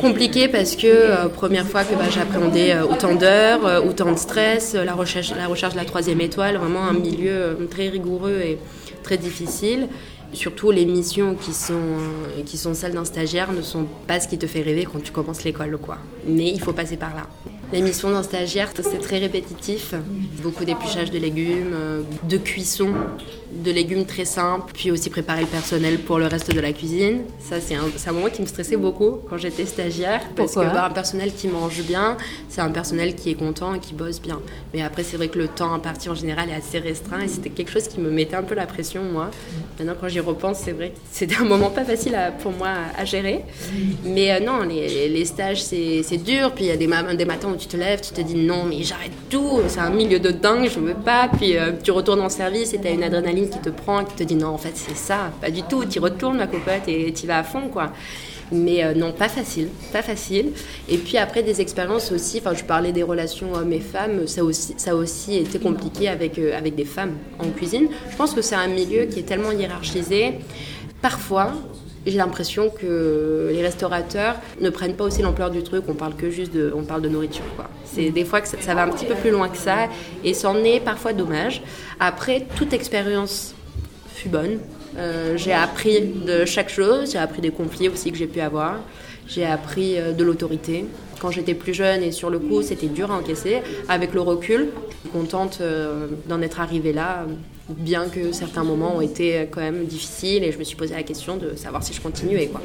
compliqué 0.00 0.46
parce 0.46 0.76
que 0.76 1.26
première 1.28 1.66
fois 1.66 1.82
que 1.82 1.94
bah, 1.94 2.04
j'appréhendais 2.10 2.76
autant 2.80 3.14
d'heures, 3.14 3.84
autant 3.84 4.12
de 4.12 4.18
stress, 4.18 4.74
la 4.74 4.94
recherche, 4.94 5.32
la 5.36 5.46
recherche 5.46 5.72
de 5.72 5.78
la 5.78 5.84
troisième 5.84 6.20
étoile, 6.20 6.58
vraiment 6.58 6.84
un 6.84 6.92
milieu 6.92 7.56
très 7.70 7.88
rigoureux 7.88 8.40
et 8.44 8.58
très 9.02 9.16
difficile 9.16 9.88
surtout 10.32 10.70
les 10.70 10.84
missions 10.84 11.34
qui 11.34 11.52
sont, 11.52 11.98
qui 12.44 12.58
sont 12.58 12.74
celles 12.74 12.92
d'un 12.92 13.04
stagiaire 13.04 13.52
ne 13.52 13.62
sont 13.62 13.86
pas 14.06 14.20
ce 14.20 14.28
qui 14.28 14.38
te 14.38 14.46
fait 14.46 14.60
rêver 14.60 14.84
quand 14.84 15.02
tu 15.02 15.12
commences 15.12 15.44
l'école. 15.44 15.78
quoi. 15.78 15.98
Mais 16.26 16.50
il 16.50 16.60
faut 16.60 16.72
passer 16.72 16.96
par 16.96 17.14
là. 17.14 17.26
Les 17.72 17.82
missions 17.82 18.10
d'un 18.10 18.22
stagiaire, 18.22 18.70
c'est 18.76 19.00
très 19.00 19.18
répétitif. 19.18 19.94
Beaucoup 20.42 20.64
d'épluchage 20.64 21.10
de 21.10 21.18
légumes, 21.18 21.72
euh, 21.74 22.02
de 22.28 22.36
cuisson 22.36 22.92
de 23.52 23.70
légumes 23.70 24.04
très 24.04 24.24
simples, 24.24 24.72
puis 24.74 24.90
aussi 24.90 25.10
préparer 25.10 25.42
le 25.42 25.46
personnel 25.46 25.98
pour 25.98 26.18
le 26.18 26.26
reste 26.26 26.52
de 26.52 26.60
la 26.60 26.72
cuisine. 26.72 27.22
Ça, 27.38 27.60
c'est 27.60 27.74
un, 27.74 27.84
un, 27.84 28.12
moment 28.12 28.28
qui 28.28 28.42
me 28.42 28.46
stressait 28.46 28.76
beaucoup 28.76 29.18
quand 29.28 29.38
j'étais 29.38 29.66
stagiaire. 29.66 30.20
Parce 30.34 30.54
que 30.54 30.60
bah, 30.60 30.86
un 30.86 30.90
personnel 30.90 31.32
qui 31.32 31.48
mange 31.48 31.82
bien, 31.82 32.16
c'est 32.48 32.60
un 32.60 32.70
personnel 32.70 33.14
qui 33.14 33.30
est 33.30 33.34
content 33.34 33.74
et 33.74 33.78
qui 33.78 33.94
bosse 33.94 34.20
bien. 34.20 34.40
Mais 34.74 34.82
après, 34.82 35.04
c'est 35.04 35.16
vrai 35.16 35.28
que 35.28 35.38
le 35.38 35.48
temps 35.48 35.72
imparti 35.72 36.08
en 36.08 36.14
général 36.14 36.50
est 36.50 36.54
assez 36.54 36.78
restreint 36.78 37.20
et 37.20 37.28
c'était 37.28 37.50
quelque 37.50 37.70
chose 37.70 37.88
qui 37.88 38.00
me 38.00 38.10
mettait 38.10 38.36
un 38.36 38.42
peu 38.42 38.54
la 38.54 38.66
pression, 38.66 39.02
moi. 39.04 39.30
Maintenant, 39.78 39.94
quand 40.00 40.08
j'y 40.08 40.20
repense, 40.20 40.60
c'est 40.64 40.72
vrai 40.72 40.92
c'était 41.10 41.36
un 41.36 41.44
moment 41.44 41.70
pas 41.70 41.84
facile 41.84 42.16
pour 42.40 42.52
moi 42.52 42.68
à, 42.96 43.04
gérer. 43.04 43.44
Mais 44.04 44.32
euh, 44.32 44.40
non, 44.40 44.62
les, 44.62 45.08
les 45.08 45.24
stages, 45.24 45.62
c'est 45.62 46.22
dur. 46.24 46.52
Puis 46.52 46.64
il 46.64 46.68
y 46.68 46.70
a 46.70 46.76
des, 46.76 46.88
des, 47.16 47.24
matins 47.24 47.48
où 47.48 47.55
tu 47.56 47.66
te 47.66 47.76
lèves, 47.76 48.00
tu 48.00 48.12
te 48.12 48.20
dis 48.20 48.34
non, 48.34 48.64
mais 48.64 48.82
j'arrête 48.82 49.12
tout, 49.30 49.60
c'est 49.68 49.80
un 49.80 49.90
milieu 49.90 50.18
de 50.18 50.30
dingue, 50.30 50.68
je 50.68 50.78
veux 50.78 50.94
pas. 50.94 51.28
Puis 51.36 51.56
euh, 51.56 51.72
tu 51.82 51.90
retournes 51.90 52.20
en 52.20 52.28
service 52.28 52.72
et 52.74 52.80
tu 52.80 52.86
as 52.86 52.90
une 52.90 53.02
adrénaline 53.02 53.48
qui 53.48 53.58
te 53.58 53.70
prend, 53.70 54.04
qui 54.04 54.14
te 54.14 54.22
dit 54.22 54.36
non, 54.36 54.48
en 54.48 54.58
fait, 54.58 54.72
c'est 54.74 54.96
ça, 54.96 55.30
pas 55.40 55.50
du 55.50 55.62
tout, 55.62 55.84
tu 55.84 55.98
retournes 55.98 56.38
ma 56.38 56.46
cocotte 56.46 56.88
et 56.88 57.12
tu 57.12 57.26
vas 57.26 57.38
à 57.38 57.44
fond, 57.44 57.68
quoi. 57.68 57.92
Mais 58.52 58.84
euh, 58.84 58.94
non, 58.94 59.12
pas 59.12 59.28
facile, 59.28 59.68
pas 59.92 60.02
facile. 60.02 60.52
Et 60.88 60.98
puis 60.98 61.18
après, 61.18 61.42
des 61.42 61.60
expériences 61.60 62.12
aussi, 62.12 62.38
enfin, 62.38 62.54
je 62.54 62.64
parlais 62.64 62.92
des 62.92 63.02
relations 63.02 63.52
hommes 63.54 63.72
et 63.72 63.80
femmes, 63.80 64.26
ça 64.26 64.44
aussi, 64.44 64.74
ça 64.76 64.94
aussi 64.94 65.36
été 65.36 65.58
compliqué 65.58 66.08
avec, 66.08 66.38
euh, 66.38 66.56
avec 66.56 66.76
des 66.76 66.84
femmes 66.84 67.14
en 67.38 67.50
cuisine. 67.50 67.88
Je 68.10 68.16
pense 68.16 68.34
que 68.34 68.42
c'est 68.42 68.54
un 68.54 68.68
milieu 68.68 69.06
qui 69.06 69.20
est 69.20 69.24
tellement 69.24 69.50
hiérarchisé. 69.50 70.34
Parfois, 71.02 71.52
j'ai 72.06 72.18
l'impression 72.18 72.70
que 72.70 73.50
les 73.52 73.62
restaurateurs 73.62 74.36
ne 74.60 74.70
prennent 74.70 74.94
pas 74.94 75.04
aussi 75.04 75.22
l'ampleur 75.22 75.50
du 75.50 75.62
truc, 75.62 75.84
on 75.88 75.94
parle 75.94 76.14
que 76.14 76.30
juste 76.30 76.52
de, 76.52 76.72
on 76.74 76.82
parle 76.82 77.02
de 77.02 77.08
nourriture. 77.08 77.44
C'est 77.84 78.10
des 78.10 78.24
fois 78.24 78.40
que 78.40 78.48
ça, 78.48 78.74
va 78.74 78.84
un 78.84 78.88
petit 78.90 79.06
peu 79.06 79.14
plus 79.14 79.30
loin 79.30 79.48
que 79.48 79.56
ça 79.56 79.88
et 80.24 80.34
c'en 80.34 80.56
est 80.64 80.80
parfois 80.80 81.12
dommage. 81.12 81.62
Après, 81.98 82.46
toute 82.56 82.72
expérience 82.72 83.54
fut 84.14 84.28
bonne. 84.28 84.58
Euh, 84.98 85.36
j'ai 85.36 85.52
appris 85.52 86.00
de 86.00 86.44
chaque 86.44 86.70
chose, 86.70 87.12
j'ai 87.12 87.18
appris 87.18 87.42
des 87.42 87.50
conflits 87.50 87.88
aussi 87.88 88.10
que 88.10 88.16
j'ai 88.16 88.26
pu 88.26 88.40
avoir, 88.40 88.76
j'ai 89.26 89.44
appris 89.44 89.98
euh, 89.98 90.12
de 90.12 90.24
l'autorité. 90.24 90.86
Quand 91.20 91.30
j'étais 91.30 91.54
plus 91.54 91.74
jeune 91.74 92.02
et 92.02 92.12
sur 92.12 92.30
le 92.30 92.38
coup, 92.38 92.62
c'était 92.62 92.88
dur 92.88 93.10
à 93.10 93.16
encaisser. 93.16 93.62
Avec 93.88 94.12
le 94.12 94.20
recul, 94.20 94.68
contente 95.12 95.58
euh, 95.60 96.08
d'en 96.28 96.42
être 96.42 96.60
arrivée 96.60 96.92
là 96.92 97.26
bien 97.68 98.08
que 98.08 98.32
certains 98.32 98.62
moments 98.62 98.96
ont 98.96 99.00
été 99.00 99.48
quand 99.50 99.60
même 99.60 99.86
difficiles 99.86 100.44
et 100.44 100.52
je 100.52 100.58
me 100.58 100.64
suis 100.64 100.76
posé 100.76 100.94
la 100.94 101.02
question 101.02 101.36
de 101.36 101.56
savoir 101.56 101.82
si 101.82 101.92
je 101.92 102.00
continuais. 102.00 102.46
Quoi. 102.46 102.60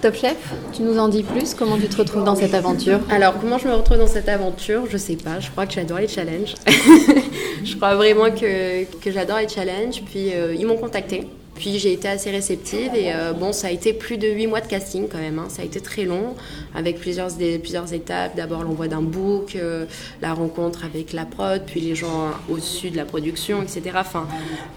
Top 0.00 0.14
Chef, 0.14 0.36
tu 0.72 0.82
nous 0.82 0.98
en 0.98 1.08
dis 1.08 1.22
plus? 1.22 1.54
Comment 1.54 1.76
tu 1.76 1.86
te 1.88 1.96
retrouves 1.96 2.24
dans 2.24 2.34
cette 2.34 2.54
aventure? 2.54 3.00
Alors, 3.10 3.38
comment 3.38 3.58
je 3.58 3.68
me 3.68 3.74
retrouve 3.74 3.98
dans 3.98 4.06
cette 4.06 4.28
aventure? 4.28 4.84
Je 4.88 4.96
sais 4.96 5.16
pas, 5.16 5.40
je 5.40 5.50
crois 5.50 5.66
que 5.66 5.74
j'adore 5.74 5.98
les 5.98 6.08
challenges. 6.08 6.54
je 7.64 7.76
crois 7.76 7.94
vraiment 7.94 8.30
que, 8.30 8.84
que 8.84 9.10
j'adore 9.10 9.38
les 9.38 9.48
challenges. 9.48 10.02
Puis, 10.06 10.32
euh, 10.32 10.54
ils 10.58 10.66
m'ont 10.66 10.78
contacté 10.78 11.26
puis 11.60 11.78
j'ai 11.78 11.92
été 11.92 12.08
assez 12.08 12.30
réceptive 12.30 12.94
et 12.94 13.12
euh, 13.12 13.34
bon, 13.34 13.52
ça 13.52 13.66
a 13.66 13.70
été 13.70 13.92
plus 13.92 14.16
de 14.16 14.26
8 14.26 14.46
mois 14.46 14.62
de 14.62 14.66
casting 14.66 15.08
quand 15.08 15.18
même. 15.18 15.38
Hein. 15.38 15.48
Ça 15.50 15.60
a 15.60 15.64
été 15.66 15.78
très 15.80 16.04
long 16.04 16.34
avec 16.74 16.98
plusieurs, 16.98 17.28
plusieurs 17.60 17.92
étapes. 17.92 18.34
D'abord 18.34 18.62
l'envoi 18.62 18.88
d'un 18.88 19.02
book, 19.02 19.56
euh, 19.56 19.84
la 20.22 20.32
rencontre 20.32 20.86
avec 20.86 21.12
la 21.12 21.26
prod, 21.26 21.60
puis 21.66 21.80
les 21.80 21.94
gens 21.94 22.30
au-dessus 22.48 22.88
de 22.88 22.96
la 22.96 23.04
production, 23.04 23.62
etc. 23.62 23.82
Enfin, 23.96 24.26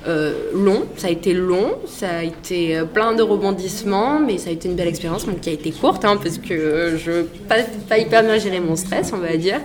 euh, 0.09 0.51
long. 0.53 0.83
Ça 0.97 1.07
a 1.07 1.09
été 1.09 1.33
long. 1.33 1.75
Ça 1.87 2.17
a 2.17 2.23
été 2.23 2.81
plein 2.93 3.13
de 3.13 3.23
rebondissements, 3.23 4.19
mais 4.19 4.37
ça 4.37 4.49
a 4.49 4.51
été 4.51 4.67
une 4.67 4.75
belle 4.75 4.89
expérience, 4.89 5.25
qui 5.41 5.49
a 5.49 5.53
été 5.53 5.71
courte 5.71 6.03
hein, 6.03 6.19
parce 6.21 6.37
que 6.37 6.97
je 6.97 7.21
pas, 7.47 7.59
pas 7.87 7.97
hyper 7.97 8.23
bien 8.23 8.37
gérer 8.39 8.59
mon 8.59 8.75
stress, 8.75 9.13
on 9.13 9.19
va 9.19 9.37
dire 9.37 9.61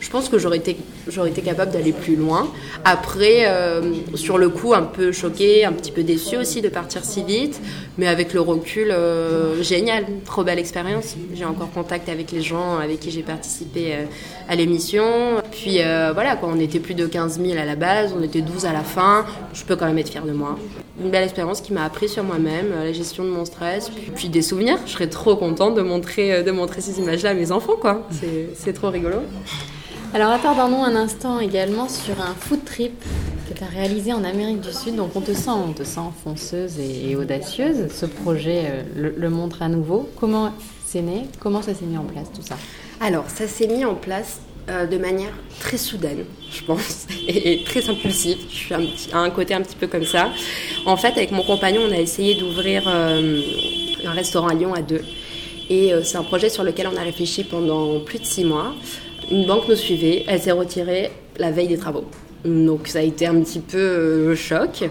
je 0.00 0.10
pense 0.10 0.28
que 0.28 0.38
j'aurais 0.38 0.58
été, 0.58 0.76
j'aurais 1.08 1.30
été 1.30 1.42
capable 1.42 1.72
d'aller 1.72 1.92
plus 1.92 2.16
loin. 2.16 2.48
Après, 2.84 3.46
euh, 3.46 3.80
sur 4.14 4.38
le 4.38 4.48
coup, 4.48 4.74
un 4.74 4.82
peu 4.82 5.12
choquée, 5.12 5.64
un 5.64 5.72
petit 5.72 5.90
peu 5.90 6.02
déçue 6.02 6.36
aussi 6.36 6.62
de 6.62 6.68
partir 6.68 7.04
si 7.04 7.22
vite, 7.24 7.60
mais 7.96 8.06
avec 8.06 8.32
le 8.32 8.40
recul, 8.40 8.90
euh, 8.90 9.62
génial, 9.62 10.04
trop 10.24 10.44
belle 10.44 10.58
expérience. 10.58 11.16
J'ai 11.34 11.44
encore 11.44 11.70
contact 11.72 12.08
avec 12.08 12.30
les 12.32 12.42
gens 12.42 12.78
avec 12.78 13.00
qui 13.00 13.10
j'ai 13.10 13.22
participé 13.22 13.94
euh, 13.94 14.04
à 14.48 14.54
l'émission. 14.54 15.04
Puis 15.50 15.80
voilà, 16.14 16.36
quand 16.36 16.50
on 16.54 16.60
était 16.60 16.78
plus 16.78 16.94
de 16.94 17.06
15 17.06 17.40
000 17.40 17.58
à 17.58 17.64
la 17.64 17.76
base, 17.76 18.14
on 18.18 18.22
était 18.22 18.40
12 18.40 18.66
à 18.66 18.72
la 18.72 18.82
fin, 18.82 19.24
je 19.52 19.64
peux 19.64 19.76
quand 19.76 19.86
même 19.86 19.98
être 19.98 20.08
fière 20.10 20.24
de 20.24 20.32
moi. 20.32 20.58
Une 21.02 21.10
belle 21.10 21.24
expérience 21.24 21.60
qui 21.60 21.72
m'a 21.72 21.84
appris 21.84 22.08
sur 22.08 22.24
moi-même, 22.24 22.70
la 22.84 22.92
gestion 22.92 23.24
de 23.24 23.30
mon 23.30 23.44
stress, 23.44 23.90
puis, 24.14 24.28
des 24.28 24.42
souvenirs. 24.42 24.78
Je 24.86 24.92
serais 24.92 25.08
trop 25.08 25.36
contente 25.36 25.74
de 25.74 25.82
montrer, 25.82 26.42
de 26.42 26.50
montrer 26.50 26.80
ces 26.80 26.98
images-là 26.98 27.30
à 27.30 27.34
mes 27.34 27.52
enfants, 27.52 27.76
quoi. 27.80 28.06
C'est 28.54 28.72
trop 28.72 28.90
rigolo. 28.90 29.18
Alors 30.14 30.30
attardons-nous 30.30 30.82
un 30.82 30.96
instant 30.96 31.38
également 31.38 31.86
sur 31.86 32.18
un 32.22 32.34
food 32.34 32.64
trip 32.64 32.92
que 33.46 33.56
tu 33.56 33.62
as 33.62 33.66
réalisé 33.66 34.14
en 34.14 34.24
Amérique 34.24 34.62
du 34.62 34.72
Sud. 34.72 34.96
Donc 34.96 35.14
on 35.14 35.20
te 35.20 35.34
sent, 35.34 35.50
on 35.50 35.72
te 35.72 35.84
sent 35.84 36.00
fonceuse 36.24 36.78
et, 36.78 37.14
audacieuse. 37.14 37.92
Ce 37.92 38.06
projet 38.06 38.64
euh, 38.96 39.12
le, 39.14 39.30
montre 39.30 39.60
à 39.60 39.68
nouveau. 39.68 40.08
Comment 40.18 40.52
c'est 40.86 41.02
né? 41.02 41.26
Comment 41.40 41.60
ça 41.60 41.74
s'est 41.74 41.84
mis 41.84 41.98
en 41.98 42.04
place 42.04 42.28
tout 42.34 42.40
ça? 42.40 42.56
Alors 43.00 43.24
ça 43.28 43.46
s'est 43.46 43.66
mis 43.66 43.84
en 43.84 43.94
place 43.94 44.40
euh, 44.70 44.86
de 44.86 44.96
manière 44.96 45.32
très 45.60 45.76
soudaine, 45.76 46.24
je 46.50 46.64
pense, 46.64 47.06
et 47.28 47.62
très 47.64 47.90
impulsive. 47.90 48.38
Je 48.48 48.54
suis 48.54 48.74
un 48.74 48.80
à 49.12 49.18
un 49.18 49.30
côté 49.30 49.52
un 49.52 49.60
petit 49.60 49.76
peu 49.76 49.88
comme 49.88 50.06
ça. 50.06 50.30
En 50.86 50.96
fait, 50.96 51.12
avec 51.18 51.32
mon 51.32 51.42
compagnon, 51.42 51.82
on 51.86 51.92
a 51.92 51.98
essayé 51.98 52.34
d'ouvrir 52.34 52.84
euh, 52.86 53.42
un 54.06 54.12
restaurant 54.12 54.48
à 54.48 54.54
Lyon 54.54 54.72
à 54.72 54.80
deux. 54.80 55.02
Et 55.68 55.92
c'est 56.02 56.16
un 56.16 56.22
projet 56.22 56.48
sur 56.48 56.64
lequel 56.64 56.88
on 56.90 56.96
a 56.96 57.02
réfléchi 57.02 57.44
pendant 57.44 58.00
plus 58.00 58.18
de 58.18 58.24
six 58.24 58.42
mois. 58.42 58.72
Une 59.30 59.46
banque 59.46 59.68
nous 59.68 59.76
suivait, 59.76 60.24
elle 60.26 60.40
s'est 60.40 60.52
retirée 60.52 61.10
la 61.38 61.50
veille 61.50 61.68
des 61.68 61.78
travaux. 61.78 62.04
Donc 62.44 62.88
ça 62.88 63.00
a 63.00 63.02
été 63.02 63.26
un 63.26 63.40
petit 63.40 63.60
peu 63.60 64.26
le 64.28 64.34
choc. 64.34 64.88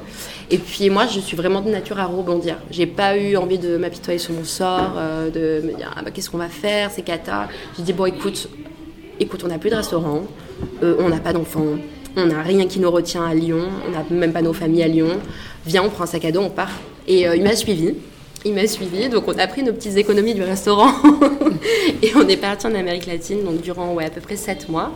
Et 0.52 0.58
puis 0.58 0.90
moi, 0.90 1.08
je 1.08 1.20
suis 1.20 1.36
vraiment 1.36 1.62
de 1.62 1.70
nature 1.70 2.00
à 2.00 2.06
rebondir. 2.06 2.58
J'ai 2.70 2.86
pas 2.86 3.18
eu 3.18 3.36
envie 3.38 3.58
de 3.58 3.78
m'apitoyer 3.78 4.20
sur 4.20 4.34
mon 4.34 4.44
sort, 4.44 4.94
de 5.34 5.62
me 5.64 5.76
dire 5.76 5.94
ah 5.96 6.02
bah, 6.04 6.12
qu'est-ce 6.12 6.30
qu'on 6.30 6.38
va 6.38 6.50
faire, 6.50 6.92
c'est 6.92 7.04
cata. 7.04 7.48
J'ai 7.78 7.84
dit 7.84 7.94
bon 7.94 8.06
écoute, 8.06 8.50
écoute, 9.20 9.42
on 9.44 9.48
n'a 9.48 9.58
plus 9.58 9.70
de 9.70 9.76
restaurant, 9.76 10.24
euh, 10.84 10.96
on 11.00 11.10
n'a 11.10 11.20
pas 11.20 11.34
d'enfants, 11.34 11.78
on 12.16 12.26
n'a 12.26 12.42
rien 12.42 12.68
qui 12.68 12.80
nous 12.80 12.92
retient 12.92 13.26
à 13.26 13.34
Lyon, 13.34 13.68
on 13.88 13.92
n'a 13.92 14.06
même 14.10 14.34
pas 14.34 14.42
nos 14.42 14.54
familles 14.54 14.84
à 14.84 14.88
Lyon. 14.88 15.20
Viens, 15.66 15.84
on 15.84 15.90
prend 15.90 16.04
un 16.04 16.08
sac 16.08 16.26
à 16.26 16.32
dos, 16.32 16.42
on 16.42 16.50
part. 16.50 16.72
Et 17.08 17.28
euh, 17.28 17.36
il 17.36 17.44
m'a 17.44 17.56
suivi. 17.56 17.96
Il 18.46 18.54
m'a 18.54 18.68
suivi, 18.68 19.10
donc 19.10 19.28
on 19.28 19.38
a 19.38 19.48
pris 19.48 19.64
nos 19.64 19.74
petites 19.74 19.98
économies 19.98 20.34
du 20.34 20.44
restaurant 20.44 20.94
et 22.02 22.12
on 22.16 22.28
est 22.28 22.38
parti 22.38 22.68
en 22.68 22.76
Amérique 22.76 23.08
latine, 23.08 23.44
donc 23.44 23.62
durant 23.62 23.94
ouais, 23.94 24.06
à 24.06 24.10
peu 24.10 24.22
près 24.22 24.38
7 24.38 24.70
mois. 24.70 24.92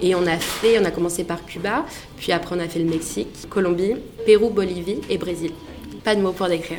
Et 0.00 0.14
on 0.14 0.26
a 0.26 0.38
fait, 0.38 0.78
on 0.78 0.84
a 0.84 0.90
commencé 0.90 1.24
par 1.24 1.44
Cuba, 1.44 1.84
puis 2.16 2.32
après 2.32 2.54
on 2.56 2.60
a 2.60 2.68
fait 2.68 2.78
le 2.78 2.84
Mexique, 2.84 3.48
Colombie, 3.50 3.96
Pérou, 4.24 4.50
Bolivie 4.50 5.00
et 5.10 5.18
Brésil. 5.18 5.52
Pas 6.04 6.14
de 6.14 6.20
mots 6.20 6.32
pour 6.32 6.48
décrire 6.48 6.78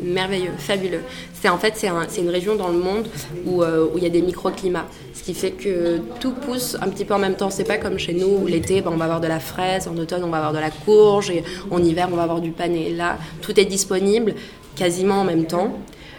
merveilleux, 0.00 0.52
fabuleux. 0.56 1.02
C'est 1.34 1.48
en 1.48 1.58
fait 1.58 1.74
c'est 1.76 1.88
un, 1.88 2.06
une 2.18 2.30
région 2.30 2.56
dans 2.56 2.68
le 2.68 2.78
monde 2.78 3.06
où, 3.46 3.62
euh, 3.62 3.86
où 3.92 3.98
il 3.98 4.04
y 4.04 4.06
a 4.06 4.10
des 4.10 4.22
microclimats, 4.22 4.86
ce 5.14 5.22
qui 5.22 5.34
fait 5.34 5.50
que 5.50 5.98
tout 6.20 6.32
pousse 6.32 6.76
un 6.80 6.88
petit 6.88 7.04
peu 7.04 7.14
en 7.14 7.18
même 7.18 7.36
temps. 7.36 7.50
C'est 7.50 7.64
pas 7.64 7.78
comme 7.78 7.98
chez 7.98 8.14
nous 8.14 8.38
où 8.42 8.46
l'été 8.46 8.80
ben, 8.80 8.90
on 8.92 8.96
va 8.96 9.04
avoir 9.04 9.20
de 9.20 9.26
la 9.26 9.40
fraise, 9.40 9.88
en 9.88 9.96
automne 9.96 10.24
on 10.24 10.30
va 10.30 10.38
avoir 10.38 10.52
de 10.52 10.58
la 10.58 10.70
courge 10.70 11.30
et 11.30 11.44
en 11.70 11.82
hiver 11.82 12.08
on 12.10 12.16
va 12.16 12.22
avoir 12.22 12.40
du 12.40 12.50
pané. 12.50 12.90
Là 12.90 13.18
tout 13.40 13.58
est 13.58 13.64
disponible 13.64 14.34
quasiment 14.76 15.20
en 15.20 15.24
même 15.24 15.46
temps. 15.46 15.72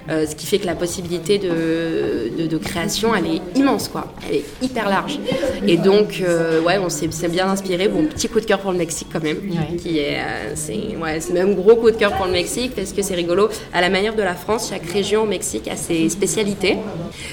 Euh, 0.10 0.26
ce 0.28 0.36
qui 0.36 0.46
fait 0.46 0.60
que 0.60 0.66
la 0.66 0.76
possibilité 0.76 1.38
de, 1.38 2.46
de, 2.46 2.58
création, 2.58 3.16
elle 3.16 3.26
est 3.26 3.42
immense, 3.56 3.88
quoi. 3.88 4.14
Elle 4.28 4.38
est 4.38 4.46
hyper 4.62 4.90
large. 4.90 5.18
Et 5.66 5.78
donc, 5.78 6.22
euh, 6.22 6.62
ouais, 6.62 6.78
on 6.78 6.90
s'est 6.90 7.08
bien 7.30 7.48
inspiré. 7.48 7.88
Bon, 7.88 8.06
petit 8.06 8.28
coup 8.28 8.42
de 8.42 8.46
cœur 8.46 8.60
pour 8.60 8.72
le 8.72 8.78
Mexique 8.78 9.08
quand 9.12 9.24
même, 9.24 9.38
qui 9.82 10.00
est, 10.00 10.18
euh, 10.20 10.52
c'est, 10.56 10.98
ouais, 11.02 11.20
c'est 11.20 11.34
même 11.34 11.56
gros 11.56 11.76
coup 11.76 11.90
de 11.90 11.96
cœur 11.96 12.14
pour 12.14 12.26
le 12.26 12.34
Mexique 12.34 12.74
parce 12.76 12.92
que 12.92 13.02
c'est 13.02 13.16
rigolo. 13.16 13.50
À 13.74 13.80
la 13.80 13.90
manière 13.90 14.16
de 14.16 14.24
la 14.24 14.36
France, 14.36 14.70
chaque 14.70 14.86
région 14.92 15.24
au 15.24 15.26
Mexique 15.26 15.68
a 15.70 15.78
ses 15.78 16.10
spécialités, 16.10 16.78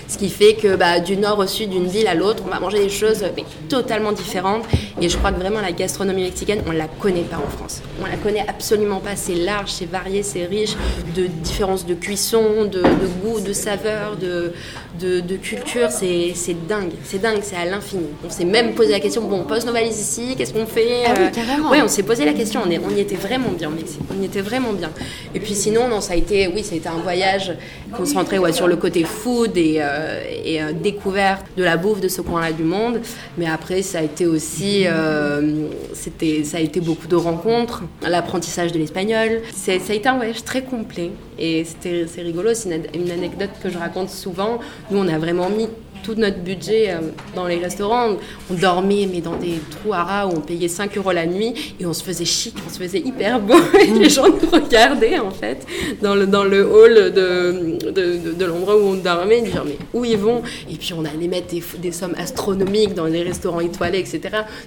ce 0.06 0.16
qui 0.16 0.28
fait 0.28 0.54
que 0.54 0.76
bah, 0.76 1.00
du 1.00 1.16
nord 1.16 1.38
au 1.40 1.46
sud, 1.46 1.70
d'une 1.70 1.88
ville 1.88 2.06
à 2.06 2.14
l'autre, 2.14 2.44
on 2.46 2.50
va 2.50 2.60
manger 2.60 2.78
des 2.78 2.88
choses 2.88 3.24
mais, 3.36 3.44
totalement 3.68 4.12
différentes. 4.12 4.64
Et 5.00 5.08
je 5.08 5.16
crois 5.16 5.32
que 5.32 5.40
vraiment 5.40 5.60
la 5.60 5.72
gastronomie 5.72 6.22
mexicaine, 6.22 6.62
on 6.66 6.72
la 6.72 6.86
connaît 6.86 7.22
pas 7.22 7.38
en 7.38 7.50
France. 7.50 7.82
On 8.00 8.06
la 8.06 8.16
connaît 8.16 8.44
absolument 8.46 9.00
pas. 9.00 9.16
C'est 9.16 9.34
large, 9.34 9.70
c'est 9.70 9.90
varié, 9.90 10.22
c'est 10.22 10.44
riche 10.44 10.76
de 11.16 11.26
différences 11.26 11.86
de 11.86 11.94
cuisson 11.94 12.59
de, 12.66 12.82
goût, 13.22 13.40
de 13.40 13.52
saveur, 13.52 14.16
de, 14.16 14.52
de, 15.00 15.36
culture, 15.36 15.90
c'est 15.90 16.66
dingue. 16.68 16.92
C'est 17.04 17.20
dingue, 17.20 17.40
c'est 17.42 17.56
à 17.56 17.64
l'infini. 17.64 18.06
On 18.24 18.30
s'est 18.30 18.44
même 18.44 18.74
posé 18.74 18.92
la 18.92 19.00
question, 19.00 19.22
bon, 19.22 19.40
on 19.40 19.44
pose 19.44 19.64
nos 19.64 19.72
valises 19.72 19.98
ici, 19.98 20.34
qu'est-ce 20.36 20.52
qu'on 20.52 20.66
fait 20.66 21.04
ah 21.06 21.14
oui, 21.18 21.30
carrément. 21.32 21.70
Ouais, 21.70 21.82
on 21.82 21.88
s'est 21.88 22.02
posé 22.02 22.24
la 22.24 22.32
question, 22.32 22.60
on, 22.64 22.70
est, 22.70 22.78
on 22.78 22.90
y 22.90 23.00
était 23.00 23.16
vraiment 23.16 23.50
bien 23.50 23.68
au 23.68 23.72
Mexique. 23.72 24.00
On 24.10 24.22
y 24.22 24.26
était 24.26 24.40
vraiment 24.40 24.72
bien. 24.72 24.90
Et 25.34 25.40
puis 25.40 25.54
sinon, 25.54 25.88
non, 25.88 26.00
ça 26.00 26.12
a 26.12 26.16
été, 26.16 26.48
oui, 26.48 26.62
ça 26.62 26.74
a 26.74 26.78
été 26.78 26.88
un 26.88 26.98
voyage 27.02 27.52
concentré 27.96 28.38
ouais, 28.38 28.52
sur 28.52 28.68
le 28.68 28.76
côté 28.76 29.04
food 29.04 29.56
et, 29.56 29.76
euh, 29.78 30.22
et 30.44 30.62
euh, 30.62 30.72
découverte 30.72 31.46
de 31.56 31.64
la 31.64 31.76
bouffe 31.76 32.00
de 32.00 32.08
ce 32.08 32.20
coin-là 32.20 32.52
du 32.52 32.64
monde. 32.64 33.00
Mais 33.38 33.46
après, 33.46 33.82
ça 33.82 33.98
a 33.98 34.02
été 34.02 34.26
aussi, 34.26 34.84
euh, 34.86 35.68
c'était, 35.94 36.44
ça 36.44 36.58
a 36.58 36.60
été 36.60 36.80
beaucoup 36.80 37.06
de 37.06 37.16
rencontres, 37.16 37.82
l'apprentissage 38.02 38.72
de 38.72 38.78
l'espagnol. 38.78 39.42
Ça 39.54 39.72
a 39.72 39.74
été 39.74 40.08
un 40.08 40.16
voyage 40.16 40.44
très 40.44 40.62
complet. 40.62 41.10
Et 41.38 41.64
c'est 41.80 42.22
rigolo, 42.22 42.52
c'est 42.52 42.68
une, 42.94 43.10
anecdote 43.10 43.50
que 43.62 43.70
je 43.70 43.78
raconte 43.78 44.10
souvent. 44.10 44.60
Nous, 44.90 44.98
on 44.98 45.06
a 45.06 45.18
vraiment 45.18 45.48
mis 45.48 45.68
tout 46.02 46.14
notre 46.14 46.38
budget 46.38 46.90
euh, 46.90 47.00
dans 47.34 47.46
les 47.46 47.56
restaurants. 47.56 48.16
On 48.50 48.54
dormait, 48.54 49.08
mais 49.10 49.20
dans 49.20 49.36
des 49.36 49.60
trous 49.70 49.92
à 49.92 50.02
rats 50.02 50.26
où 50.26 50.32
on 50.36 50.40
payait 50.40 50.68
5 50.68 50.96
euros 50.96 51.12
la 51.12 51.26
nuit 51.26 51.74
et 51.78 51.86
on 51.86 51.92
se 51.92 52.02
faisait 52.02 52.24
chic, 52.24 52.54
on 52.66 52.70
se 52.70 52.78
faisait 52.78 53.00
hyper 53.00 53.40
beau. 53.40 53.54
Et 53.80 53.86
les 53.86 54.08
gens 54.08 54.28
nous 54.28 54.50
regardaient, 54.50 55.18
en 55.18 55.30
fait, 55.30 55.66
dans 56.02 56.14
le, 56.14 56.26
dans 56.26 56.44
le 56.44 56.66
hall 56.66 57.12
de, 57.12 57.90
de, 57.90 58.44
l'endroit 58.44 58.76
où 58.76 58.80
on 58.80 58.94
dormait. 58.94 59.38
Ils 59.38 59.44
disaient, 59.44 59.58
mais 59.64 59.78
où 59.94 60.04
ils 60.04 60.16
vont? 60.16 60.42
Et 60.70 60.74
puis, 60.74 60.92
on 60.94 61.04
allait 61.04 61.28
mettre 61.28 61.48
des, 61.48 61.62
des, 61.78 61.92
sommes 61.92 62.14
astronomiques 62.18 62.94
dans 62.94 63.06
les 63.06 63.22
restaurants 63.22 63.60
étoilés, 63.60 64.00
etc. 64.00 64.20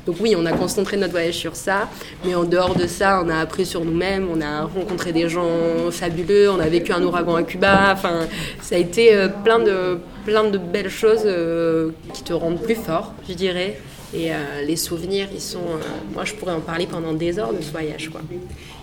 Donc, 0.06 0.18
oui, 0.20 0.36
on 0.38 0.46
a 0.46 0.52
concentré 0.52 0.98
notre 0.98 1.12
voyage 1.12 1.36
sur 1.36 1.56
ça. 1.56 1.90
Mais 2.26 2.36
en 2.36 2.44
dehors 2.44 2.76
de 2.76 2.88
ça, 2.88 3.22
on 3.24 3.30
a 3.30 3.38
appris 3.38 3.66
sur 3.66 3.84
nous-mêmes, 3.84 4.28
on 4.32 4.42
a 4.42 4.64
rencontré 4.64 5.12
des 5.12 5.30
gens 5.30 5.50
fabuleux, 5.92 6.50
on 6.50 6.60
a 6.60 6.68
vécu 6.68 6.92
un 6.92 7.04
ouragan 7.04 7.36
à 7.36 7.44
Cuba. 7.44 7.92
Enfin, 7.94 8.28
ça 8.62 8.76
a 8.76 8.78
été 8.78 9.16
euh, 9.16 9.28
plein 9.44 9.60
de 9.60 9.98
plein 10.26 10.46
de 10.46 10.58
belles 10.58 10.90
choses 10.90 11.23
euh, 11.26 11.92
qui 12.14 12.24
te 12.24 12.34
rendent 12.34 12.62
plus 12.62 12.76
fort, 12.76 13.14
je 13.28 13.34
dirais. 13.34 13.78
Et 14.16 14.32
euh, 14.32 14.36
les 14.66 14.76
souvenirs, 14.76 15.28
ils 15.34 15.42
sont. 15.42 15.58
Euh, 15.58 16.14
moi, 16.14 16.24
je 16.24 16.34
pourrais 16.34 16.54
en 16.54 16.60
parler 16.60 16.86
pendant 16.86 17.14
des 17.14 17.40
heures 17.40 17.52
de 17.52 17.62
ce 17.62 17.72
voyage, 17.72 18.10
quoi. 18.10 18.22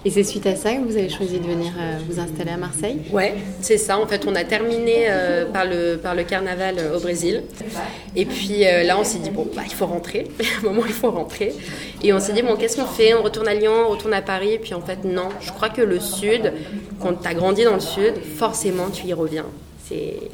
Et 0.04 0.10
c'est 0.10 0.24
suite 0.24 0.46
à 0.46 0.56
ça 0.56 0.74
que 0.74 0.80
vous 0.80 0.96
avez 0.96 1.08
choisi 1.08 1.38
de 1.38 1.46
venir 1.46 1.72
vous 2.08 2.18
installer 2.18 2.50
à 2.50 2.56
Marseille? 2.56 3.02
Ouais, 3.12 3.34
c'est 3.60 3.76
ça. 3.76 3.98
En 3.98 4.06
fait, 4.06 4.26
on 4.26 4.34
a 4.34 4.44
terminé 4.44 5.06
par, 5.52 5.66
le, 5.66 5.96
par 5.96 6.14
le 6.14 6.24
carnaval 6.24 6.76
au 6.96 7.00
Brésil. 7.00 7.42
Et 8.16 8.24
puis 8.24 8.60
là, 8.60 8.98
on 8.98 9.04
s'est 9.04 9.18
dit, 9.18 9.28
bon, 9.28 9.46
bah, 9.54 9.60
il 9.66 9.74
faut 9.74 9.84
rentrer. 9.84 10.26
à 10.40 10.60
un 10.60 10.70
moment, 10.70 10.84
il 10.86 10.94
faut 10.94 11.10
rentrer. 11.10 11.52
Et 12.02 12.14
on 12.14 12.18
s'est 12.18 12.32
dit, 12.32 12.40
bon, 12.40 12.56
qu'est-ce 12.56 12.78
qu'on 12.78 12.86
fait? 12.86 13.12
On 13.12 13.22
retourne 13.22 13.46
à 13.46 13.54
Lyon, 13.54 13.72
on 13.86 13.90
retourne 13.90 14.14
à 14.14 14.22
Paris. 14.22 14.54
Et 14.54 14.58
puis 14.58 14.72
en 14.72 14.80
fait, 14.80 15.04
non. 15.04 15.28
Je 15.42 15.52
crois 15.52 15.68
que 15.68 15.82
le 15.82 16.00
Sud, 16.00 16.54
quand 16.98 17.12
tu 17.20 17.28
as 17.28 17.34
grandi 17.34 17.64
dans 17.64 17.74
le 17.74 17.80
Sud, 17.80 18.14
forcément, 18.36 18.88
tu 18.88 19.06
y 19.06 19.12
reviens 19.12 19.44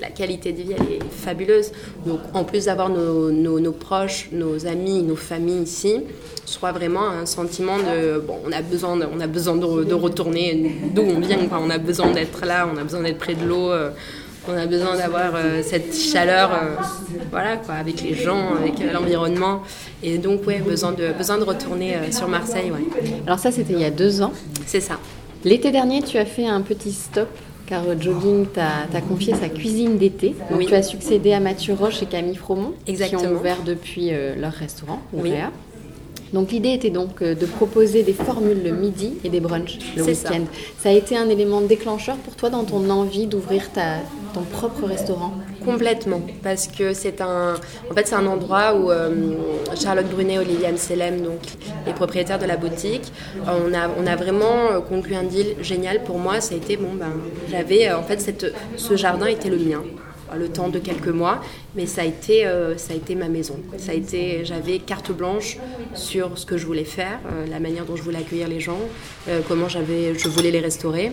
la 0.01 0.11
qualité 0.11 0.53
de 0.53 0.63
vie, 0.63 0.73
elle 0.77 0.95
est 0.95 1.11
fabuleuse. 1.11 1.73
Donc, 2.05 2.21
en 2.35 2.45
plus 2.45 2.67
d'avoir 2.67 2.89
nos, 2.89 3.73
proches, 3.73 4.29
nos 4.33 4.67
amis, 4.67 5.03
nos 5.03 5.17
familles 5.17 5.63
ici, 5.63 6.01
soit 6.45 6.73
vraiment 6.73 7.09
un 7.09 7.27
sentiment 7.27 7.79
de 7.79 8.19
bon, 8.19 8.39
on 8.47 8.53
a 8.53 8.63
besoin, 8.63 8.97
de, 8.97 9.07
on 9.13 9.21
a 9.21 9.27
besoin 9.27 9.57
de, 9.57 9.95
retourner 9.95 10.77
d'où 10.95 11.03
on 11.03 11.21
vient. 11.21 11.39
On 11.53 11.71
a 11.71 11.79
besoin 11.79 12.11
d'être 12.13 12.45
là, 12.45 12.69
on 12.73 12.77
a 12.77 12.83
besoin 12.83 13.03
d'être 13.03 13.19
près 13.19 13.35
de 13.35 13.45
l'eau. 13.45 13.71
Euh, 13.71 13.91
on 14.49 14.57
a 14.57 14.67
besoin 14.67 14.97
d'avoir 14.97 15.33
euh, 15.35 15.61
cette 15.65 15.93
chaleur, 15.93 16.53
euh, 16.53 16.77
voilà 17.33 17.57
quoi, 17.57 17.75
avec 17.75 18.01
les 18.01 18.15
gens, 18.15 18.55
avec 18.55 18.75
l'environnement, 18.93 19.63
et 20.05 20.19
donc 20.19 20.47
ouais, 20.47 20.61
besoin 20.61 20.93
de 20.93 21.13
besoin 21.13 21.39
de 21.39 21.43
retourner 21.43 21.97
sur 22.13 22.29
Marseille, 22.29 22.71
ouais. 22.71 23.13
Alors 23.27 23.41
ça, 23.41 23.51
c'était 23.51 23.73
il 23.73 23.81
y 23.81 23.85
a 23.85 23.91
deux 23.91 24.23
ans. 24.23 24.33
C'est 24.65 24.79
ça. 24.79 25.01
L'été 25.45 25.73
dernier, 25.73 26.03
tu 26.03 26.17
as 26.19 26.25
fait 26.25 26.47
un 26.47 26.61
petit 26.61 26.93
stop 26.93 27.29
car 27.67 27.85
Jogging 28.01 28.47
t'a 28.47 29.01
confié 29.01 29.35
sa 29.35 29.49
cuisine 29.49 29.99
d'été. 29.99 30.35
Tu 30.61 30.75
as 30.75 30.83
succédé 30.83 31.33
à 31.33 31.41
Mathieu 31.41 31.75
Roche 31.75 32.03
et 32.03 32.07
Camille 32.07 32.37
Fromont, 32.37 32.73
Exactement. 32.87 33.21
qui 33.21 33.27
ont 33.27 33.33
ouvert 33.33 33.63
depuis 33.65 34.13
euh, 34.13 34.35
leur 34.37 34.53
restaurant, 34.53 35.01
Ourea. 35.13 35.51
Donc 36.33 36.51
l'idée 36.51 36.71
était 36.71 36.91
donc 36.91 37.23
euh, 37.23 37.35
de 37.35 37.47
proposer 37.47 38.03
des 38.03 38.13
formules 38.13 38.63
le 38.63 38.73
midi 38.73 39.15
et 39.25 39.29
des 39.29 39.41
brunchs 39.41 39.79
le 39.97 40.03
week-end. 40.03 40.45
Ça. 40.79 40.89
a 40.89 40.93
été 40.93 41.17
un 41.17 41.29
élément 41.29 41.61
déclencheur 41.61 42.17
pour 42.17 42.35
toi 42.35 42.51
dans 42.51 42.65
ton 42.65 42.91
envie 42.91 43.27
d'ouvrir 43.27 43.71
ton 44.35 44.43
propre 44.43 44.87
restaurant? 44.87 45.33
Complètement, 45.67 46.23
parce 46.45 46.69
que 46.69 46.95
c'est 46.95 47.21
un, 47.21 47.55
en 47.91 47.95
fait, 47.95 48.13
un 48.13 48.25
endroit 48.27 48.73
où 48.77 48.93
euh, 48.93 49.11
Charlotte 49.75 50.07
Brunet, 50.07 50.35
et 50.35 50.39
Oliviane 50.39 50.77
Selem, 50.77 51.23
donc 51.23 51.41
les 51.87 51.93
propriétaires 51.93 52.39
de 52.39 52.47
la 52.47 52.57
boutique, 52.57 53.13
on 53.45 53.75
a, 53.75 53.89
on 53.99 54.07
a 54.07 54.15
vraiment 54.15 54.71
euh, 54.71 54.81
conclu 54.81 55.17
un 55.17 55.25
deal 55.25 55.57
génial 55.61 56.05
pour 56.05 56.21
moi. 56.21 56.41
Ça 56.41 56.55
a 56.55 56.57
été 56.57 56.77
bon, 56.77 56.95
ben, 56.95 57.13
j'avais 57.51 57.93
en 57.93 58.05
fait 58.05 58.21
cette, 58.21 58.47
ce 58.77 58.97
jardin 58.97 59.27
était 59.27 59.51
le 59.51 59.59
mien 59.59 59.83
le 60.37 60.49
temps 60.49 60.69
de 60.69 60.81
quelques 60.81 61.09
mois, 61.09 61.41
mais 61.77 61.87
ça 61.87 62.03
a 62.03 62.05
été, 62.05 62.45
ça 62.79 62.93
a 62.93 62.97
été 62.97 63.15
ma 63.15 63.29
maison. 63.29 63.61
Ça 63.79 63.93
a 63.93 63.95
été, 63.95 64.45
j'avais 64.45 64.81
carte 64.81 65.13
blanche 65.13 65.57
sur 65.95 66.37
ce 66.37 66.45
que 66.45 66.59
je 66.59 66.67
voulais 66.67 66.85
faire, 66.85 67.21
la 67.49 67.61
manière 67.61 67.85
dont 67.85 67.95
je 67.95 68.03
voulais 68.03 68.19
accueillir 68.19 68.49
les 68.49 68.59
gens, 68.59 68.81
comment 69.49 69.69
je 69.69 70.29
voulais 70.29 70.51
les 70.51 70.61
restaurer. 70.61 71.13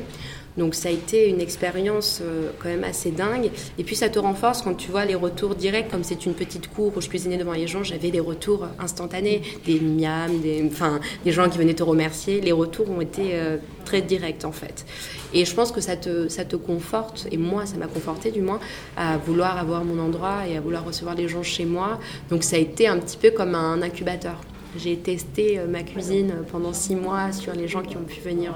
Donc 0.58 0.76
ça 0.76 0.90
a 0.90 0.92
été 0.92 1.30
une 1.30 1.42
expérience 1.42 2.20
euh, 2.22 2.52
quand 2.60 2.70
même 2.70 2.84
assez 2.84 3.12
dingue. 3.12 3.50
Et 3.78 3.84
puis 3.84 3.96
ça 3.96 4.10
te 4.10 4.20
renforce 4.20 4.62
quand 4.62 4.76
tu 4.76 4.92
vois 4.92 5.06
les 5.06 5.16
retours 5.16 5.56
directs, 5.56 5.90
comme 5.90 6.04
c'est 6.04 6.26
une 6.26 6.34
petite 6.34 6.68
cour 6.68 6.94
où 6.96 7.02
je 7.02 7.10
cuisinais 7.10 7.38
devant 7.38 7.54
les 7.54 7.68
gens, 7.68 7.84
j'avais 7.84 8.12
des 8.12 8.20
retours 8.20 8.68
instantanés, 8.80 9.42
des 9.66 9.80
miams, 9.80 10.40
des, 10.42 10.64
enfin, 10.66 11.00
des 11.26 11.32
gens 11.32 11.50
qui 11.50 11.58
venaient 11.58 11.74
te 11.74 11.84
remercier. 11.84 12.42
Les 12.42 12.52
retours 12.52 12.90
ont 12.90 13.02
été 13.02 13.32
euh, 13.34 13.58
très 13.86 14.02
directs 14.02 14.46
en 14.46 14.52
fait. 14.52 14.86
Et 15.34 15.46
je 15.46 15.56
pense 15.56 15.72
que 15.72 15.82
ça 15.82 15.96
te, 15.96 16.28
ça 16.28 16.46
te 16.46 16.56
conforte, 16.56 17.28
et 17.32 17.38
moi 17.38 17.66
ça 17.66 17.78
m'a 17.78 17.88
conforté 17.88 18.30
du 18.30 18.42
moins, 18.42 18.60
à 18.96 19.18
vouloir 19.18 19.58
avoir 19.58 19.84
mon 19.84 20.00
endroit 20.00 20.48
et 20.48 20.56
à 20.56 20.62
vouloir 20.62 20.86
recevoir 20.86 21.16
les 21.16 21.28
gens 21.28 21.42
chez 21.42 21.66
moi. 21.66 22.00
Donc 22.30 22.44
ça 22.44 22.58
a 22.58 22.60
été 22.60 22.88
un 22.88 23.00
petit 23.00 23.18
peu 23.18 23.32
comme 23.32 23.56
un 23.56 23.82
incubateur. 23.82 24.40
j'ai 24.78 24.98
testé 24.98 25.60
euh, 25.60 25.68
ma 25.68 25.84
cuisine 25.84 26.34
pendant 26.52 26.74
six 26.74 26.96
mois 26.96 27.32
sur 27.32 27.54
les 27.54 27.68
gens 27.68 27.82
qui 27.82 27.98
ont 27.98 28.04
pu 28.04 28.20
venir 28.22 28.54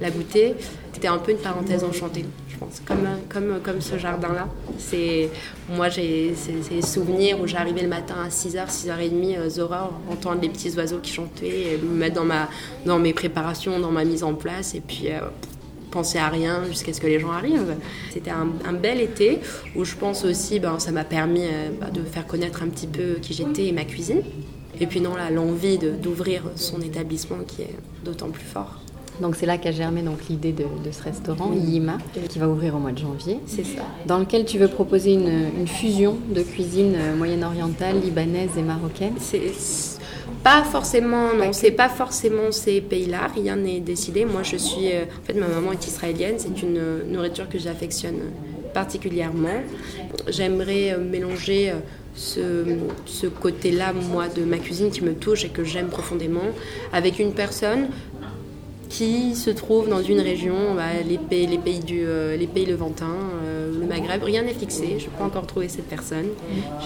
la 0.00 0.10
goûter. 0.10 0.54
C'était 0.94 1.08
un 1.08 1.18
peu 1.18 1.32
une 1.32 1.38
parenthèse 1.38 1.82
enchantée, 1.82 2.24
je 2.48 2.56
pense, 2.56 2.80
comme, 2.86 3.06
comme, 3.28 3.60
comme 3.60 3.80
ce 3.80 3.98
jardin-là. 3.98 4.48
Moi, 5.68 5.88
j'ai 5.88 6.34
ces 6.36 6.82
souvenirs 6.82 7.40
où 7.40 7.48
j'arrivais 7.48 7.82
le 7.82 7.88
matin 7.88 8.14
à 8.24 8.28
6h, 8.28 8.68
6h30, 8.68 9.36
euh, 9.36 9.50
Zora, 9.50 9.90
entendre 10.08 10.40
les 10.40 10.48
petits 10.48 10.70
oiseaux 10.76 10.98
qui 10.98 11.12
chantaient, 11.12 11.78
me 11.82 11.94
mettre 11.94 12.14
dans, 12.14 12.24
ma, 12.24 12.48
dans 12.86 13.00
mes 13.00 13.12
préparations, 13.12 13.80
dans 13.80 13.90
ma 13.90 14.04
mise 14.04 14.22
en 14.22 14.34
place, 14.34 14.76
et 14.76 14.80
puis 14.80 15.08
penser 15.90 16.18
à 16.18 16.28
rien 16.28 16.64
jusqu'à 16.64 16.92
ce 16.92 17.00
que 17.00 17.08
les 17.08 17.18
gens 17.18 17.32
arrivent. 17.32 17.74
C'était 18.12 18.30
un, 18.30 18.72
bel 18.72 19.00
été 19.00 19.40
où 19.74 19.84
je 19.84 19.96
pense 19.96 20.24
aussi, 20.24 20.60
ben, 20.60 20.78
ça 20.78 20.92
m'a 20.92 21.04
permis 21.04 21.46
bah, 21.80 21.90
de 21.90 22.02
faire 22.04 22.26
connaître 22.26 22.62
un 22.62 22.68
petit 22.68 22.86
peu 22.86 23.14
qui 23.20 23.34
j'étais 23.34 23.66
et 23.66 23.72
ma 23.72 23.84
cuisine. 23.84 24.22
Et 24.80 24.86
puis 24.86 25.00
non, 25.00 25.16
là, 25.16 25.30
l'envie 25.30 25.78
d'ouvrir 25.78 26.42
son 26.54 26.80
établissement 26.80 27.38
qui 27.46 27.62
est 27.62 27.76
d'autant 28.04 28.30
plus 28.30 28.44
fort. 28.44 28.83
Donc 29.20 29.36
c'est 29.36 29.46
là 29.46 29.58
qu'a 29.58 29.72
germé 29.72 30.02
donc 30.02 30.18
l'idée 30.28 30.52
de, 30.52 30.64
ce 30.90 31.02
restaurant 31.02 31.52
Yima 31.52 31.98
qui 32.28 32.38
va 32.38 32.48
ouvrir 32.48 32.74
au 32.74 32.78
mois 32.78 32.92
de 32.92 32.98
janvier. 32.98 33.38
C'est 33.46 33.64
ça. 33.64 33.82
Dans 34.06 34.18
lequel 34.18 34.44
tu 34.44 34.58
veux 34.58 34.68
proposer 34.68 35.12
une, 35.12 35.66
fusion 35.66 36.16
de 36.28 36.42
cuisine 36.42 36.94
euh, 36.96 37.16
moyenne-orientale, 37.16 38.00
libanaise 38.00 38.50
et 38.58 38.62
marocaine. 38.62 39.14
C'est 39.18 39.52
pas 40.42 40.62
forcément, 40.62 41.32
non, 41.34 41.52
c'est 41.52 41.70
pas 41.70 41.88
forcément 41.88 42.52
ces 42.52 42.80
pays-là. 42.80 43.28
Rien 43.34 43.56
n'est 43.56 43.80
décidé. 43.80 44.24
Moi, 44.24 44.42
je 44.42 44.56
suis, 44.56 44.92
euh, 44.92 45.04
en 45.04 45.24
fait, 45.24 45.34
ma 45.34 45.48
maman 45.48 45.72
est 45.72 45.86
israélienne. 45.86 46.34
C'est 46.38 46.62
une 46.62 46.76
euh, 46.76 47.02
nourriture 47.08 47.48
que 47.48 47.58
j'affectionne 47.58 48.18
particulièrement. 48.74 49.62
J'aimerais 50.28 50.98
mélanger 50.98 51.72
ce, 52.14 53.26
côté-là, 53.40 53.92
moi, 53.92 54.28
de 54.28 54.44
ma 54.44 54.58
cuisine 54.58 54.90
qui 54.90 55.02
me 55.02 55.14
touche 55.14 55.44
et 55.44 55.48
que 55.48 55.64
j'aime 55.64 55.88
profondément, 55.88 56.42
avec 56.92 57.18
une 57.18 57.32
personne 57.32 57.88
qui 58.94 59.34
se 59.34 59.50
trouve 59.50 59.88
dans 59.88 60.02
une 60.02 60.20
région, 60.20 60.76
bah, 60.76 61.02
les, 61.04 61.18
pays, 61.18 61.48
les, 61.48 61.58
pays 61.58 61.80
du, 61.80 62.04
euh, 62.06 62.36
les 62.36 62.46
pays 62.46 62.64
levantins, 62.64 63.18
euh, 63.44 63.72
le 63.76 63.86
Maghreb. 63.86 64.22
Rien 64.22 64.42
n'est 64.42 64.54
fixé, 64.54 64.98
je 65.00 65.06
n'ai 65.06 65.10
pas 65.18 65.24
encore 65.24 65.48
trouvé 65.48 65.68
cette 65.68 65.88
personne. 65.88 66.28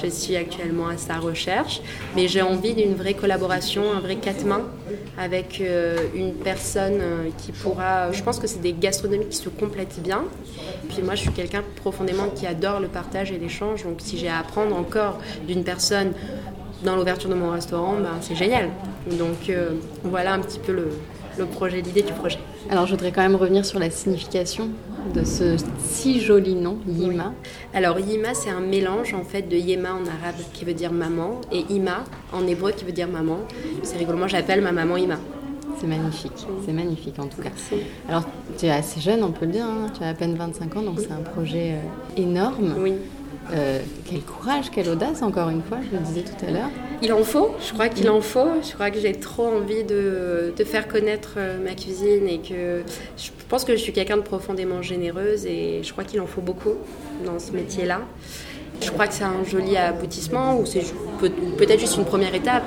Je 0.02 0.08
suis 0.08 0.34
actuellement 0.34 0.88
à 0.88 0.96
sa 0.96 1.18
recherche, 1.18 1.82
mais 2.16 2.26
j'ai 2.26 2.40
envie 2.40 2.72
d'une 2.72 2.94
vraie 2.94 3.12
collaboration, 3.12 3.92
un 3.92 4.00
vrai 4.00 4.16
quatre 4.16 4.46
mains 4.46 4.64
avec 5.18 5.60
euh, 5.60 5.98
une 6.14 6.32
personne 6.32 7.02
qui 7.36 7.52
pourra. 7.52 8.10
Je 8.10 8.22
pense 8.22 8.38
que 8.38 8.46
c'est 8.46 8.62
des 8.62 8.72
gastronomies 8.72 9.28
qui 9.28 9.36
se 9.36 9.50
complètent 9.50 10.00
bien. 10.02 10.24
Puis 10.88 11.02
moi, 11.02 11.14
je 11.14 11.20
suis 11.20 11.32
quelqu'un 11.32 11.62
profondément 11.76 12.28
qui 12.34 12.46
adore 12.46 12.80
le 12.80 12.88
partage 12.88 13.32
et 13.32 13.38
l'échange, 13.38 13.84
donc 13.84 13.96
si 13.98 14.16
j'ai 14.16 14.28
à 14.28 14.38
apprendre 14.38 14.74
encore 14.74 15.18
d'une 15.46 15.62
personne 15.62 16.12
dans 16.84 16.96
l'ouverture 16.96 17.28
de 17.28 17.34
mon 17.34 17.50
restaurant, 17.50 17.96
ben, 18.00 18.16
c'est 18.22 18.36
génial. 18.36 18.70
Donc 19.10 19.52
voilà 20.04 20.32
un 20.32 20.38
petit 20.38 20.58
peu 20.58 20.72
le, 20.72 20.88
le 21.38 21.46
projet, 21.46 21.80
l'idée 21.80 22.02
du 22.02 22.12
projet. 22.12 22.38
Alors 22.70 22.86
je 22.86 22.92
voudrais 22.92 23.12
quand 23.12 23.22
même 23.22 23.36
revenir 23.36 23.64
sur 23.64 23.78
la 23.78 23.90
signification 23.90 24.68
de 25.14 25.24
ce 25.24 25.56
si 25.82 26.20
joli 26.20 26.54
nom, 26.54 26.78
Yima. 26.86 27.32
Alors 27.72 27.98
Yima, 27.98 28.34
c'est 28.34 28.50
un 28.50 28.60
mélange 28.60 29.14
en 29.14 29.24
fait 29.24 29.42
de 29.42 29.56
Yema 29.56 29.92
en 29.92 30.04
arabe 30.06 30.36
qui 30.52 30.64
veut 30.64 30.74
dire 30.74 30.92
maman 30.92 31.40
et 31.52 31.64
Ima 31.70 32.04
en 32.32 32.46
hébreu 32.46 32.72
qui 32.72 32.84
veut 32.84 32.92
dire 32.92 33.08
maman. 33.08 33.38
C'est 33.82 33.96
rigolo, 33.96 34.18
moi 34.18 34.26
j'appelle 34.26 34.60
ma 34.60 34.72
maman 34.72 34.96
Ima. 34.96 35.18
C'est 35.80 35.86
magnifique, 35.86 36.46
c'est 36.66 36.72
magnifique 36.72 37.18
en 37.18 37.26
tout 37.26 37.40
cas. 37.40 37.50
Alors 38.08 38.24
tu 38.58 38.66
es 38.66 38.70
assez 38.70 39.00
jeune, 39.00 39.22
on 39.22 39.30
peut 39.30 39.46
le 39.46 39.52
dire, 39.52 39.64
hein. 39.64 39.86
tu 39.96 40.02
as 40.02 40.08
à 40.08 40.14
peine 40.14 40.34
25 40.34 40.76
ans, 40.76 40.82
donc 40.82 40.98
c'est 40.98 41.12
un 41.12 41.22
projet 41.22 41.74
euh, 41.74 42.20
énorme. 42.20 42.74
Oui. 42.78 42.94
Euh, 43.52 43.80
quel 44.04 44.20
courage, 44.20 44.70
quelle 44.70 44.88
audace, 44.88 45.22
encore 45.22 45.48
une 45.48 45.62
fois, 45.62 45.78
je 45.90 45.96
le 45.96 46.02
disais 46.02 46.22
tout 46.22 46.44
à 46.46 46.50
l'heure. 46.50 46.70
Il 47.02 47.12
en 47.12 47.22
faut, 47.22 47.54
je 47.66 47.72
crois 47.72 47.88
qu'il 47.88 48.10
en 48.10 48.20
faut. 48.20 48.48
Je 48.62 48.74
crois 48.74 48.90
que 48.90 49.00
j'ai 49.00 49.12
trop 49.12 49.46
envie 49.46 49.84
de, 49.84 50.52
faire 50.66 50.88
connaître 50.88 51.34
euh, 51.38 51.58
ma 51.62 51.74
cuisine 51.74 52.28
et 52.28 52.38
que 52.38 52.82
je 53.16 53.30
pense 53.48 53.64
que 53.64 53.72
je 53.72 53.80
suis 53.80 53.92
quelqu'un 53.92 54.18
de 54.18 54.22
profondément 54.22 54.82
généreuse 54.82 55.46
et 55.46 55.80
je 55.82 55.92
crois 55.92 56.04
qu'il 56.04 56.20
en 56.20 56.26
faut 56.26 56.42
beaucoup 56.42 56.74
dans 57.24 57.38
ce 57.38 57.52
métier-là. 57.52 58.00
Je 58.82 58.90
crois 58.90 59.08
que 59.08 59.14
c'est 59.14 59.24
un 59.24 59.44
joli 59.44 59.76
aboutissement 59.76 60.58
ou 60.58 60.66
c'est 60.66 60.84
peut-être 61.56 61.80
juste 61.80 61.96
une 61.96 62.04
première 62.04 62.34
étape. 62.34 62.62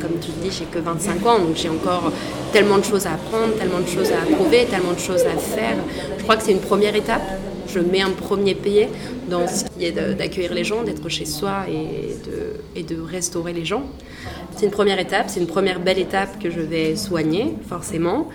Comme 0.00 0.20
tu 0.20 0.30
le 0.36 0.48
dis, 0.48 0.56
j'ai 0.56 0.66
que 0.66 0.78
25 0.78 1.26
ans, 1.26 1.38
donc 1.38 1.56
j'ai 1.56 1.68
encore 1.68 2.12
tellement 2.52 2.78
de 2.78 2.84
choses 2.84 3.06
à 3.06 3.14
apprendre, 3.14 3.54
tellement 3.58 3.80
de 3.80 3.88
choses 3.88 4.12
à 4.12 4.24
prouver, 4.36 4.66
tellement 4.66 4.92
de 4.92 5.00
choses 5.00 5.22
à 5.22 5.36
faire. 5.36 5.76
Je 6.18 6.22
crois 6.22 6.36
que 6.36 6.44
c'est 6.44 6.52
une 6.52 6.60
première 6.60 6.94
étape 6.94 7.22
je 7.72 7.80
mets 7.80 8.02
un 8.02 8.10
premier 8.10 8.54
pied 8.54 8.88
d'accueillir 10.16 10.54
les 10.54 10.64
gens, 10.64 10.82
d'être 10.82 11.08
chez 11.08 11.24
soi 11.24 11.64
et 11.68 12.16
de, 12.28 12.80
et 12.80 12.82
de 12.82 13.00
restaurer 13.00 13.52
les 13.52 13.64
gens. 13.64 13.84
C'est 14.56 14.66
une 14.66 14.72
première 14.72 14.98
étape, 14.98 15.26
c'est 15.28 15.40
une 15.40 15.46
première 15.46 15.80
belle 15.80 15.98
étape 15.98 16.38
que 16.38 16.50
je 16.50 16.60
vais 16.60 16.96
soigner, 16.96 17.54
forcément. 17.68 18.28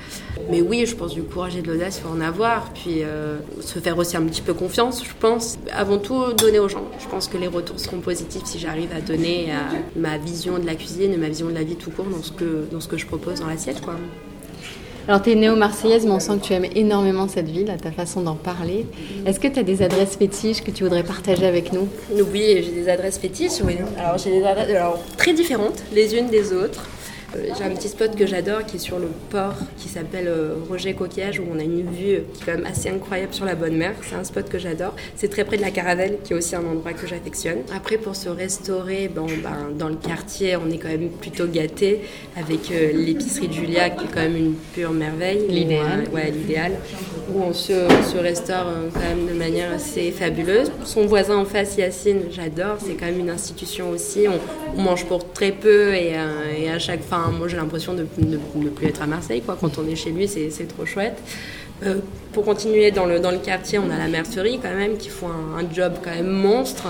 Mais 0.49 0.61
oui, 0.61 0.85
je 0.85 0.95
pense 0.95 1.13
du 1.13 1.23
courage 1.23 1.55
et 1.55 1.61
de 1.61 1.71
l'audace, 1.71 1.99
il 1.99 2.07
faut 2.07 2.13
en 2.13 2.21
avoir. 2.21 2.71
Puis 2.73 3.03
euh, 3.03 3.37
se 3.61 3.79
faire 3.79 3.97
aussi 3.97 4.17
un 4.17 4.23
petit 4.23 4.41
peu 4.41 4.53
confiance, 4.53 5.03
je 5.03 5.11
pense. 5.19 5.57
Avant 5.71 5.97
tout, 5.97 6.33
donner 6.33 6.59
aux 6.59 6.69
gens. 6.69 6.85
Je 6.99 7.07
pense 7.07 7.27
que 7.27 7.37
les 7.37 7.47
retours 7.47 7.79
seront 7.79 7.99
positifs 7.99 8.45
si 8.45 8.59
j'arrive 8.59 8.89
à 8.95 9.01
donner 9.01 9.49
ma 9.95 10.17
vision 10.17 10.59
de 10.59 10.65
la 10.65 10.75
cuisine 10.75 11.17
ma 11.17 11.29
vision 11.29 11.47
de 11.47 11.53
la 11.53 11.63
vie 11.63 11.75
tout 11.75 11.91
court 11.91 12.05
dans 12.05 12.21
ce 12.21 12.31
que, 12.31 12.67
dans 12.71 12.79
ce 12.79 12.87
que 12.87 12.97
je 12.97 13.05
propose 13.05 13.39
dans 13.39 13.47
l'assiette. 13.47 13.81
quoi. 13.81 13.95
Alors, 15.07 15.21
tu 15.21 15.31
es 15.31 15.35
néo-marseillaise, 15.35 16.05
mais 16.05 16.11
on 16.11 16.19
sent 16.19 16.33
que 16.41 16.47
tu 16.47 16.53
aimes 16.53 16.67
énormément 16.75 17.29
cette 17.29 17.47
ville, 17.47 17.71
à 17.71 17.77
ta 17.77 17.91
façon 17.91 18.19
d'en 18.19 18.35
parler. 18.35 18.85
Est-ce 19.25 19.39
que 19.39 19.47
tu 19.47 19.57
as 19.57 19.63
des 19.63 19.81
adresses 19.81 20.17
fétiches 20.17 20.61
que 20.61 20.69
tu 20.69 20.83
voudrais 20.83 21.03
partager 21.03 21.45
avec 21.45 21.71
nous? 21.71 21.87
Oui, 22.11 22.61
j'ai 22.61 22.71
des 22.71 22.89
adresses 22.89 23.17
fétiches, 23.17 23.61
oui. 23.63 23.77
Alors, 23.97 24.17
j'ai 24.17 24.31
des 24.31 24.43
adresses 24.43 24.75
très 25.15 25.31
différentes 25.31 25.81
les 25.93 26.13
unes 26.13 26.27
des 26.27 26.51
autres. 26.51 26.85
Euh, 27.37 27.53
j'ai 27.57 27.63
un 27.63 27.69
petit 27.71 27.87
spot 27.87 28.15
que 28.15 28.25
j'adore 28.25 28.65
qui 28.65 28.77
est 28.77 28.79
sur 28.79 28.99
le 28.99 29.09
port 29.29 29.55
qui 29.77 29.87
s'appelle 29.89 30.27
euh, 30.27 30.55
Roger 30.69 30.93
Coquillage 30.93 31.39
où 31.39 31.43
on 31.53 31.59
a 31.59 31.63
une 31.63 31.83
vue 31.91 32.23
qui 32.33 32.41
est 32.41 32.45
quand 32.45 32.55
même 32.55 32.65
assez 32.65 32.89
incroyable 32.89 33.33
sur 33.33 33.45
la 33.45 33.55
bonne 33.55 33.75
mer. 33.75 33.93
C'est 34.01 34.15
un 34.15 34.23
spot 34.23 34.49
que 34.49 34.59
j'adore. 34.59 34.95
C'est 35.15 35.29
très 35.29 35.43
près 35.43 35.57
de 35.57 35.61
la 35.61 35.71
Caravelle 35.71 36.17
qui 36.23 36.33
est 36.33 36.35
aussi 36.35 36.55
un 36.55 36.65
endroit 36.65 36.93
que 36.93 37.07
j'affectionne. 37.07 37.59
Après 37.75 37.97
pour 37.97 38.15
se 38.15 38.29
restaurer, 38.29 39.07
bon, 39.07 39.25
ben, 39.43 39.71
dans 39.77 39.89
le 39.89 39.95
quartier 39.95 40.55
on 40.55 40.69
est 40.71 40.77
quand 40.77 40.89
même 40.89 41.09
plutôt 41.09 41.47
gâté 41.47 42.01
avec 42.35 42.71
euh, 42.71 42.91
l'épicerie 42.93 43.47
de 43.47 43.53
Julia 43.53 43.89
qui 43.89 44.05
est 44.05 44.09
quand 44.09 44.21
même 44.21 44.37
une 44.37 44.55
pure 44.73 44.91
merveille. 44.91 45.45
L'idéal. 45.49 46.05
ouais, 46.13 46.31
l'idéal. 46.31 46.73
Où 47.33 47.41
on 47.41 47.53
se, 47.53 47.73
se, 48.11 48.17
restaure 48.17 48.67
quand 48.93 48.99
même 49.01 49.27
de 49.27 49.37
manière 49.37 49.71
assez 49.71 50.11
fabuleuse. 50.11 50.71
Son 50.85 51.05
voisin 51.05 51.37
en 51.37 51.45
face, 51.45 51.77
Yacine, 51.77 52.21
j'adore. 52.31 52.77
C'est 52.79 52.93
quand 52.93 53.05
même 53.05 53.19
une 53.19 53.29
institution 53.29 53.89
aussi. 53.89 54.27
On, 54.27 54.81
mange 54.81 55.05
pour 55.05 55.33
très 55.33 55.51
peu 55.51 55.93
et, 55.95 56.13
et 56.59 56.69
à 56.69 56.79
chaque 56.79 57.01
moi, 57.31 57.47
j'ai 57.47 57.57
l'impression 57.57 57.93
de, 57.93 58.05
ne 58.17 58.69
plus 58.69 58.87
être 58.87 59.01
à 59.01 59.07
Marseille. 59.07 59.41
Quand 59.45 59.77
on 59.77 59.87
est 59.87 59.95
chez 59.95 60.11
lui, 60.11 60.27
c'est 60.27 60.67
trop 60.67 60.85
chouette. 60.85 61.17
Euh, 61.83 61.99
pour 62.33 62.43
continuer 62.43 62.91
dans 62.91 63.05
le, 63.05 63.19
quartier, 63.37 63.79
on 63.79 63.89
a 63.89 63.97
la 63.97 64.07
mercerie 64.07 64.59
quand 64.61 64.73
même 64.73 64.97
qui 64.97 65.09
font 65.09 65.27
un, 65.27 65.73
job 65.73 65.93
quand 66.03 66.11
même 66.11 66.27
monstre, 66.27 66.87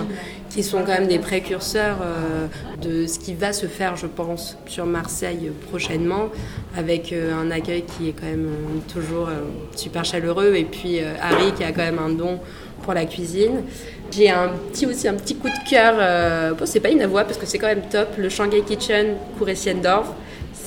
qui 0.50 0.64
sont 0.64 0.80
quand 0.80 0.94
même 0.94 1.08
des 1.08 1.20
précurseurs 1.20 1.98
euh, 2.02 2.48
de 2.82 3.08
ce 3.08 3.20
qui 3.20 3.34
va 3.34 3.54
se 3.54 3.66
faire, 3.66 3.96
je 3.96 4.08
pense, 4.08 4.58
sur 4.66 4.86
Marseille 4.86 5.52
prochainement, 5.70 6.30
avec 6.76 7.14
euh, 7.14 7.34
un 7.34 7.52
accueil 7.52 7.84
qui 7.84 8.10
est 8.10 8.14
quand 8.14 8.26
même 8.26 8.50
toujours 8.92 9.30
super 9.76 10.04
chaleureux 10.04 10.56
et 10.56 10.66
puis 10.66 11.00
Harry 11.22 11.54
qui 11.54 11.64
a 11.64 11.72
quand 11.72 11.84
même 11.84 12.00
un 12.00 12.10
don 12.10 12.40
pour 12.84 12.94
la 12.94 13.06
cuisine. 13.06 13.64
J'ai 14.12 14.30
un 14.30 14.50
petit 14.72 14.86
aussi 14.86 15.08
un 15.08 15.16
petit 15.16 15.36
coup 15.36 15.50
de 15.50 15.70
cœur. 15.70 16.56
bon, 16.56 16.66
c'est 16.66 16.80
pas 16.80 16.90
une 16.90 17.06
voix 17.06 17.24
parce 17.24 17.38
que 17.38 17.46
c'est 17.46 17.58
quand 17.58 17.68
même 17.68 17.84
top. 17.90 18.10
Le 18.18 18.30
Shanghai 18.30 18.62
Kitchen 18.62 19.16
Couressienne-Dorf. 19.38 20.14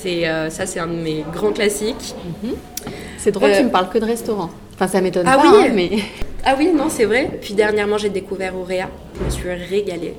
C'est 0.03 0.25
ça, 0.51 0.67
c'est 0.67 0.81
un 0.81 0.87
de 0.87 0.95
mes 0.95 1.25
grands 1.33 1.53
classiques. 1.53 2.15
Mhm. 2.43 2.55
C'est 3.19 3.33
drôle, 3.33 3.51
tu 3.57 3.65
me 3.65 3.71
parles 3.71 3.91
que 3.91 3.99
de 3.99 4.07
restaurant. 4.07 4.51
Enfin, 4.75 4.89
ça 4.89 5.01
m'étonne 5.01 5.27
ah 5.29 5.37
pas, 5.37 5.43
oui, 5.43 5.67
hein, 5.67 5.73
mais. 5.75 5.91
Ah 6.43 6.55
oui, 6.59 6.71
non, 6.75 6.89
c'est 6.89 7.05
vrai. 7.05 7.39
Puis 7.43 7.53
dernièrement, 7.53 7.99
j'ai 7.99 8.09
découvert 8.09 8.57
Auréa. 8.57 8.89
Je 9.19 9.25
me 9.25 9.31
suis 9.31 9.51
régalée. 9.51 10.15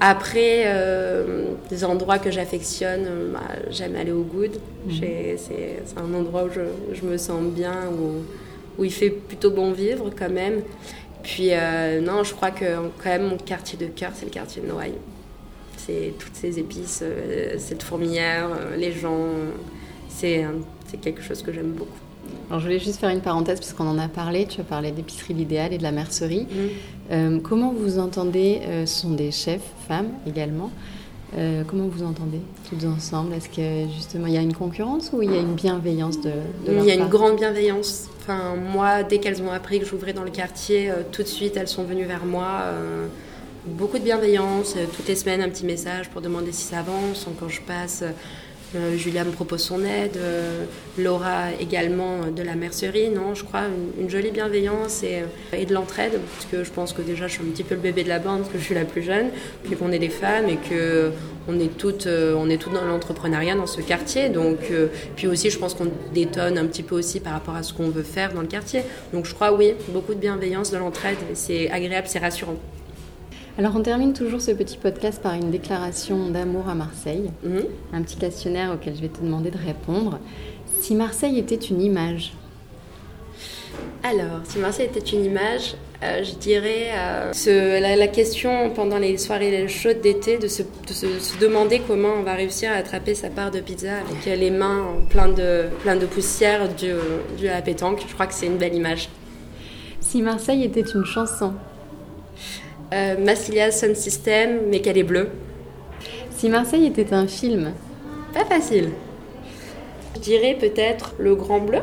Après, 0.00 0.64
euh, 0.66 1.46
des 1.70 1.84
endroits 1.84 2.18
que 2.18 2.30
j'affectionne, 2.30 3.04
euh, 3.06 3.32
bah, 3.32 3.40
j'aime 3.70 3.96
aller 3.96 4.12
au 4.12 4.22
Good. 4.22 4.60
Mhm. 4.86 4.92
C'est 5.36 5.78
un 5.96 6.14
endroit 6.14 6.44
où 6.44 6.50
je, 6.50 6.60
je, 6.94 7.04
me 7.04 7.16
sens 7.16 7.42
bien, 7.42 7.74
où, 7.90 8.22
où 8.80 8.84
il 8.84 8.92
fait 8.92 9.10
plutôt 9.10 9.50
bon 9.50 9.72
vivre 9.72 10.10
quand 10.16 10.30
même. 10.30 10.62
Puis 11.22 11.48
euh, 11.50 12.00
non, 12.00 12.22
je 12.22 12.34
crois 12.34 12.50
que 12.50 12.64
quand 13.02 13.10
même 13.10 13.26
mon 13.26 13.36
quartier 13.36 13.78
de 13.78 13.86
cœur, 13.86 14.10
c'est 14.14 14.26
le 14.26 14.30
quartier 14.30 14.62
de 14.62 14.68
Noailles. 14.68 14.94
Toutes 16.18 16.34
ces 16.34 16.58
épices, 16.58 17.00
euh, 17.02 17.54
cette 17.58 17.82
fourmilière, 17.82 18.48
euh, 18.50 18.76
les 18.76 18.92
gens. 18.92 19.28
C'est 20.08 20.46
quelque 21.02 21.22
chose 21.22 21.42
que 21.42 21.52
j'aime 21.52 21.72
beaucoup. 21.72 21.90
Alors 22.48 22.60
je 22.60 22.66
voulais 22.66 22.78
juste 22.78 22.98
faire 22.98 23.10
une 23.10 23.20
parenthèse 23.20 23.58
puisqu'on 23.58 23.86
en 23.86 23.98
a 23.98 24.08
parlé. 24.08 24.46
Tu 24.46 24.60
as 24.60 24.64
parlé 24.64 24.90
d'épicerie 24.90 25.34
l'idéal 25.34 25.74
et 25.74 25.78
de 25.78 25.82
la 25.82 25.92
mercerie. 25.92 26.46
Mm. 27.10 27.40
comment 27.40 27.72
vous 27.72 27.98
entendez 27.98 28.60
Ce 28.86 29.00
sont 29.02 29.10
des 29.10 29.30
chefs, 29.30 29.68
femmes 29.86 30.08
également. 30.26 30.70
comment 31.68 31.86
vous 31.88 32.02
entendez 32.02 32.40
toutes 32.70 32.84
ensemble? 32.84 33.34
Est-ce 33.34 33.50
que 33.50 33.92
justement 33.92 34.26
il 34.26 34.32
y 34.32 34.38
a 34.38 34.42
une 34.42 34.54
concurrence 34.54 35.10
ou 35.12 35.22
il 35.22 35.32
y 35.32 35.36
a 35.36 35.40
une 35.40 35.54
bienveillance 35.54 36.20
de, 36.20 36.30
de 36.66 36.78
Il 36.78 36.84
y 36.84 36.92
a 36.92 36.94
une 36.94 37.08
grande 37.08 37.36
bienveillance. 37.36 38.08
Enfin, 38.26 38.56
moi, 38.56 39.04
dès 39.04 39.18
qu'elles 39.18 39.40
ont 39.40 39.52
appris 39.52 39.78
que 39.78 39.86
j'ouvrais 39.86 40.12
dans 40.12 40.24
le 40.24 40.30
quartier, 40.30 40.90
euh, 40.90 41.02
tout 41.12 41.22
de 41.22 41.28
suite, 41.28 41.56
elles 41.56 41.68
sont 41.68 41.84
venues 41.84 42.06
vers 42.06 42.24
moi. 42.24 42.62
Euh, 43.66 43.70
beaucoup 43.70 43.98
de 43.98 44.04
bienveillance. 44.04 44.74
Euh, 44.76 44.86
toutes 44.94 45.08
les 45.08 45.16
semaines, 45.16 45.42
un 45.42 45.48
petit 45.48 45.64
message 45.64 46.08
pour 46.10 46.20
demander 46.20 46.52
si 46.52 46.64
ça 46.64 46.80
avance. 46.80 47.26
Quand 47.38 47.48
je 47.48 47.60
passe, 47.60 48.04
Euh, 48.74 48.96
Julia 48.96 49.24
me 49.24 49.30
propose 49.30 49.60
son 49.62 49.84
aide, 49.84 50.16
euh, 50.16 50.64
Laura 50.98 51.52
également 51.60 52.26
de 52.34 52.42
la 52.42 52.56
mercerie, 52.56 53.10
non, 53.10 53.34
je 53.34 53.44
crois, 53.44 53.62
une, 53.98 54.10
jolie 54.10 54.32
bienveillance 54.32 55.04
et, 55.04 55.22
et 55.52 55.66
de 55.66 55.72
l'entraide, 55.72 56.18
parce 56.34 56.46
que 56.46 56.64
je 56.64 56.70
pense 56.72 56.92
que 56.92 57.00
déjà 57.00 57.28
je 57.28 57.34
suis 57.34 57.42
un 57.42 57.50
petit 57.52 57.62
peu 57.62 57.76
le 57.76 57.80
bébé 57.80 58.02
de 58.02 58.08
la 58.08 58.18
bande, 58.18 58.40
parce 58.40 58.50
que 58.52 58.58
je 58.58 58.64
suis 58.64 58.74
la 58.74 58.84
plus 58.84 59.02
jeune, 59.02 59.28
puis 59.62 59.76
qu'on 59.76 59.92
est 59.92 60.00
des 60.00 60.08
femmes 60.08 60.48
et 60.48 60.56
que 60.56 61.12
on 61.48 61.60
est 61.60 61.76
toutes, 61.78 62.08
on 62.08 62.50
est 62.50 62.58
toutes 62.58 62.72
dans 62.72 62.84
l'entrepreneuriat 62.84 63.54
dans 63.54 63.68
ce 63.68 63.80
quartier, 63.80 64.30
donc 64.30 64.58
puis 65.14 65.28
aussi 65.28 65.50
je 65.50 65.58
pense 65.58 65.74
qu'on 65.74 65.88
détonne 66.12 66.58
un 66.58 66.66
petit 66.66 66.82
peu 66.82 66.96
aussi 66.96 67.20
par 67.20 67.34
rapport 67.34 67.54
à 67.54 67.62
ce 67.62 67.72
qu'on 67.72 67.88
veut 67.88 68.02
faire 68.02 68.32
dans 68.32 68.42
le 68.42 68.48
quartier, 68.48 68.82
donc 69.12 69.26
je 69.26 69.34
crois 69.34 69.52
oui, 69.52 69.74
beaucoup 69.90 70.12
de 70.12 70.20
bienveillance, 70.20 70.72
de 70.72 70.78
l'entraide, 70.78 71.18
c'est 71.34 71.70
agréable, 71.70 72.08
c'est 72.08 72.18
rassurant. 72.18 72.56
Alors 73.58 73.74
on 73.74 73.82
termine 73.82 74.12
toujours 74.12 74.42
ce 74.42 74.50
petit 74.50 74.76
podcast 74.76 75.22
par 75.22 75.32
une 75.32 75.50
déclaration 75.50 76.28
d'amour 76.28 76.68
à 76.68 76.74
Marseille, 76.74 77.30
mhm. 77.42 77.64
un 77.94 78.02
petit 78.02 78.16
questionnaire 78.16 78.70
auquel 78.74 78.94
je 78.94 79.00
vais 79.00 79.08
te 79.08 79.22
demander 79.22 79.50
de 79.50 79.56
répondre. 79.56 80.18
Si 80.82 80.94
Marseille 80.94 81.38
était 81.38 81.54
une 81.54 81.80
image 81.80 82.34
Alors, 84.02 84.40
si 84.44 84.58
Marseille 84.58 84.90
était 84.94 85.00
une 85.00 85.24
image, 85.24 85.74
euh, 86.02 86.22
je 86.22 86.34
dirais 86.34 86.90
euh, 86.92 87.96
la, 87.96 88.08
question 88.08 88.68
pendant 88.74 88.98
les 88.98 89.16
soirées 89.16 89.66
chaudes 89.68 90.02
d'été 90.02 90.36
de, 90.36 90.48
se, 90.48 90.62
demander 91.40 91.80
comment 91.88 92.12
on 92.18 92.24
va 92.24 92.34
réussir 92.34 92.70
à 92.70 92.74
attraper 92.74 93.14
sa 93.14 93.30
part 93.30 93.50
de 93.50 93.60
pizza 93.60 93.92
avec 93.94 94.38
les 94.38 94.50
mains 94.50 94.84
pleines 95.08 95.34
de, 95.34 95.64
plein 95.80 95.96
de 95.96 96.04
poussière 96.04 96.68
due, 96.68 96.92
due 97.38 97.48
à 97.48 97.54
la 97.54 97.62
pétanque. 97.62 98.02
Je 98.06 98.12
crois 98.12 98.26
que 98.26 98.34
c'est 98.34 98.46
une 98.46 98.58
belle 98.58 98.74
image. 98.74 99.08
Si 100.00 100.20
Marseille 100.20 100.62
était 100.62 100.82
une 100.82 101.06
chanson 101.06 101.54
euh, 102.92 103.16
Massilia 103.18 103.70
Sun 103.70 103.94
System, 103.94 104.60
mais 104.68 104.80
qu'elle 104.80 104.98
est 104.98 105.02
bleue. 105.02 105.28
Si 106.30 106.48
Marseille 106.48 106.86
était 106.86 107.12
un 107.12 107.26
film 107.26 107.72
Pas 108.32 108.44
facile. 108.44 108.90
Je 110.14 110.20
dirais 110.20 110.56
peut-être 110.58 111.14
Le 111.18 111.34
Grand 111.34 111.60
Bleu. 111.60 111.80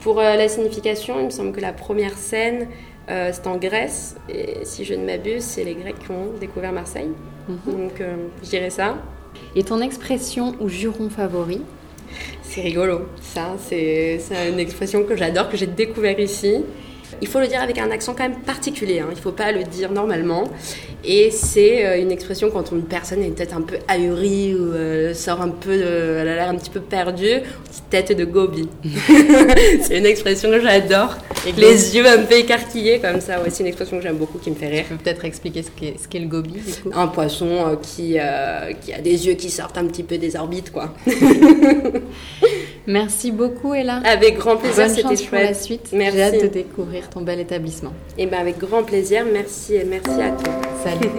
Pour 0.00 0.18
euh, 0.18 0.36
la 0.36 0.48
signification, 0.48 1.18
il 1.20 1.26
me 1.26 1.30
semble 1.30 1.52
que 1.52 1.60
la 1.60 1.72
première 1.72 2.16
scène, 2.16 2.68
euh, 3.08 3.30
c'est 3.32 3.46
en 3.46 3.56
Grèce. 3.56 4.16
Et 4.28 4.64
si 4.64 4.84
je 4.84 4.94
ne 4.94 5.06
m'abuse, 5.06 5.44
c'est 5.44 5.64
les 5.64 5.74
Grecs 5.74 5.98
qui 5.98 6.10
ont 6.10 6.32
découvert 6.40 6.72
Marseille. 6.72 7.10
Mhm. 7.48 7.56
Donc 7.66 8.02
je 8.42 8.48
dirais 8.48 8.70
ça. 8.70 8.98
Et 9.56 9.62
ton 9.62 9.80
expression 9.80 10.54
ou 10.60 10.68
juron 10.68 11.08
favori? 11.08 11.62
C'est 12.42 12.60
rigolo. 12.60 13.06
Ça, 13.20 13.56
c'est 13.58 14.20
une 14.50 14.58
expression 14.58 15.04
que 15.04 15.16
j'adore, 15.16 15.48
que 15.48 15.56
j'ai 15.56 15.66
découvert 15.66 16.20
ici. 16.20 16.64
Il 17.20 17.28
faut 17.28 17.40
le 17.40 17.46
dire 17.46 17.60
avec 17.60 17.78
un 17.78 17.90
accent 17.90 18.14
quand 18.14 18.24
même 18.24 18.40
particulier, 18.40 19.00
hein. 19.00 19.06
il 19.10 19.16
ne 19.16 19.20
faut 19.20 19.32
pas 19.32 19.52
le 19.52 19.64
dire 19.64 19.92
normalement. 19.92 20.44
Et 21.04 21.30
c'est 21.30 21.84
euh, 21.84 22.00
une 22.00 22.12
expression 22.12 22.50
quand 22.50 22.70
une 22.70 22.84
personne 22.84 23.22
est 23.22 23.30
peut-être 23.30 23.56
un 23.56 23.62
peu 23.62 23.76
ahurie 23.88 24.54
ou 24.54 24.72
euh, 24.72 25.14
sort 25.14 25.40
un 25.40 25.48
peu, 25.48 25.72
elle 25.72 26.28
a 26.28 26.36
l'air 26.36 26.48
un 26.48 26.54
petit 26.54 26.70
peu 26.70 26.80
perdue, 26.80 27.40
tête 27.90 28.16
de 28.16 28.24
gobi. 28.24 28.68
c'est 29.82 29.98
une 29.98 30.06
expression 30.06 30.50
que 30.50 30.60
j'adore. 30.60 31.16
Les 31.56 31.96
yeux 31.96 32.06
un 32.06 32.22
peu 32.22 32.36
écarquillés 32.36 33.00
comme 33.00 33.20
ça, 33.20 33.40
ouais, 33.40 33.50
c'est 33.50 33.64
une 33.64 33.68
expression 33.68 33.96
que 33.96 34.02
j'aime 34.02 34.16
beaucoup, 34.16 34.38
qui 34.38 34.50
me 34.50 34.54
fait 34.54 34.68
rire. 34.68 34.84
Tu 34.88 34.94
peux 34.94 35.02
peut-être 35.02 35.24
expliquer 35.24 35.62
ce 35.64 35.70
qu'est, 35.70 35.94
ce 36.00 36.06
qu'est 36.06 36.20
le 36.20 36.28
gobi 36.28 36.52
du 36.52 36.72
coup? 36.72 36.90
Un 36.94 37.08
poisson 37.08 37.48
euh, 37.50 37.76
qui, 37.82 38.16
qui 38.82 38.92
a 38.92 39.00
des 39.00 39.26
yeux 39.26 39.34
qui 39.34 39.50
sortent 39.50 39.78
un 39.78 39.86
petit 39.86 40.04
peu 40.04 40.18
des 40.18 40.36
orbites, 40.36 40.70
quoi. 40.70 40.94
Merci 42.86 43.30
beaucoup, 43.30 43.74
Ella. 43.74 44.00
Avec 44.04 44.38
grand 44.38 44.56
plaisir, 44.56 44.88
c'était 44.88 45.16
chouette. 45.16 45.28
pour 45.28 45.38
la 45.38 45.54
suite. 45.54 45.90
Merci. 45.92 46.16
J'ai 46.16 46.22
hâte 46.22 46.42
de 46.42 46.48
découvrir 46.48 47.08
ton 47.08 47.20
bel 47.20 47.38
établissement. 47.38 47.92
Et 48.18 48.24
eh 48.24 48.26
ben 48.26 48.40
avec 48.40 48.58
grand 48.58 48.82
plaisir. 48.82 49.24
Merci 49.32 49.74
et 49.74 49.84
merci 49.84 50.20
à 50.20 50.30
toi. 50.30 50.52
Salut. 50.82 51.10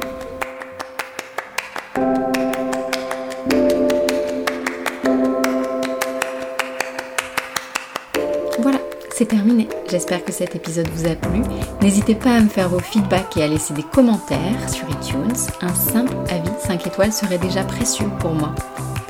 Voilà, 8.59 8.77
c'est 9.13 9.25
terminé. 9.25 9.67
J'espère 9.89 10.23
que 10.23 10.31
cet 10.31 10.55
épisode 10.55 10.87
vous 10.89 11.07
a 11.07 11.15
plu. 11.15 11.41
N'hésitez 11.81 12.15
pas 12.15 12.35
à 12.35 12.39
me 12.39 12.47
faire 12.47 12.69
vos 12.69 12.79
feedbacks 12.79 13.35
et 13.35 13.43
à 13.43 13.47
laisser 13.47 13.73
des 13.73 13.83
commentaires 13.83 14.69
sur 14.69 14.87
iTunes. 14.89 15.35
Un 15.61 15.73
simple 15.73 16.15
avis 16.29 16.49
5 16.65 16.87
étoiles 16.87 17.11
serait 17.11 17.39
déjà 17.39 17.63
précieux 17.63 18.07
pour 18.19 18.31
moi. 18.31 18.55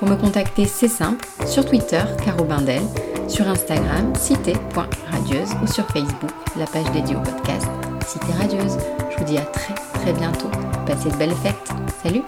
Pour 0.04 0.12
me 0.12 0.18
contacter, 0.18 0.66
c'est 0.66 0.90
simple, 0.90 1.26
sur 1.46 1.66
Twitter, 1.66 2.04
Caro 2.26 2.44
Bindel, 2.44 2.82
sur 3.30 3.48
Instagram, 3.48 4.14
cité.radieuse 4.20 5.52
ou 5.64 5.66
sur 5.66 5.88
Facebook, 5.92 6.30
la 6.58 6.66
page 6.66 6.92
dédiée 6.92 7.16
au 7.16 7.22
podcast 7.22 7.68
Cité 8.06 8.34
Radieuse. 8.34 8.78
Je 9.12 9.18
vous 9.18 9.24
dis 9.24 9.38
à 9.38 9.46
très 9.46 9.74
très 9.74 10.12
bientôt. 10.12 10.50
Passez 10.86 11.10
de 11.10 11.16
belles 11.16 11.32
fêtes. 11.32 11.72
Salut 12.04 12.24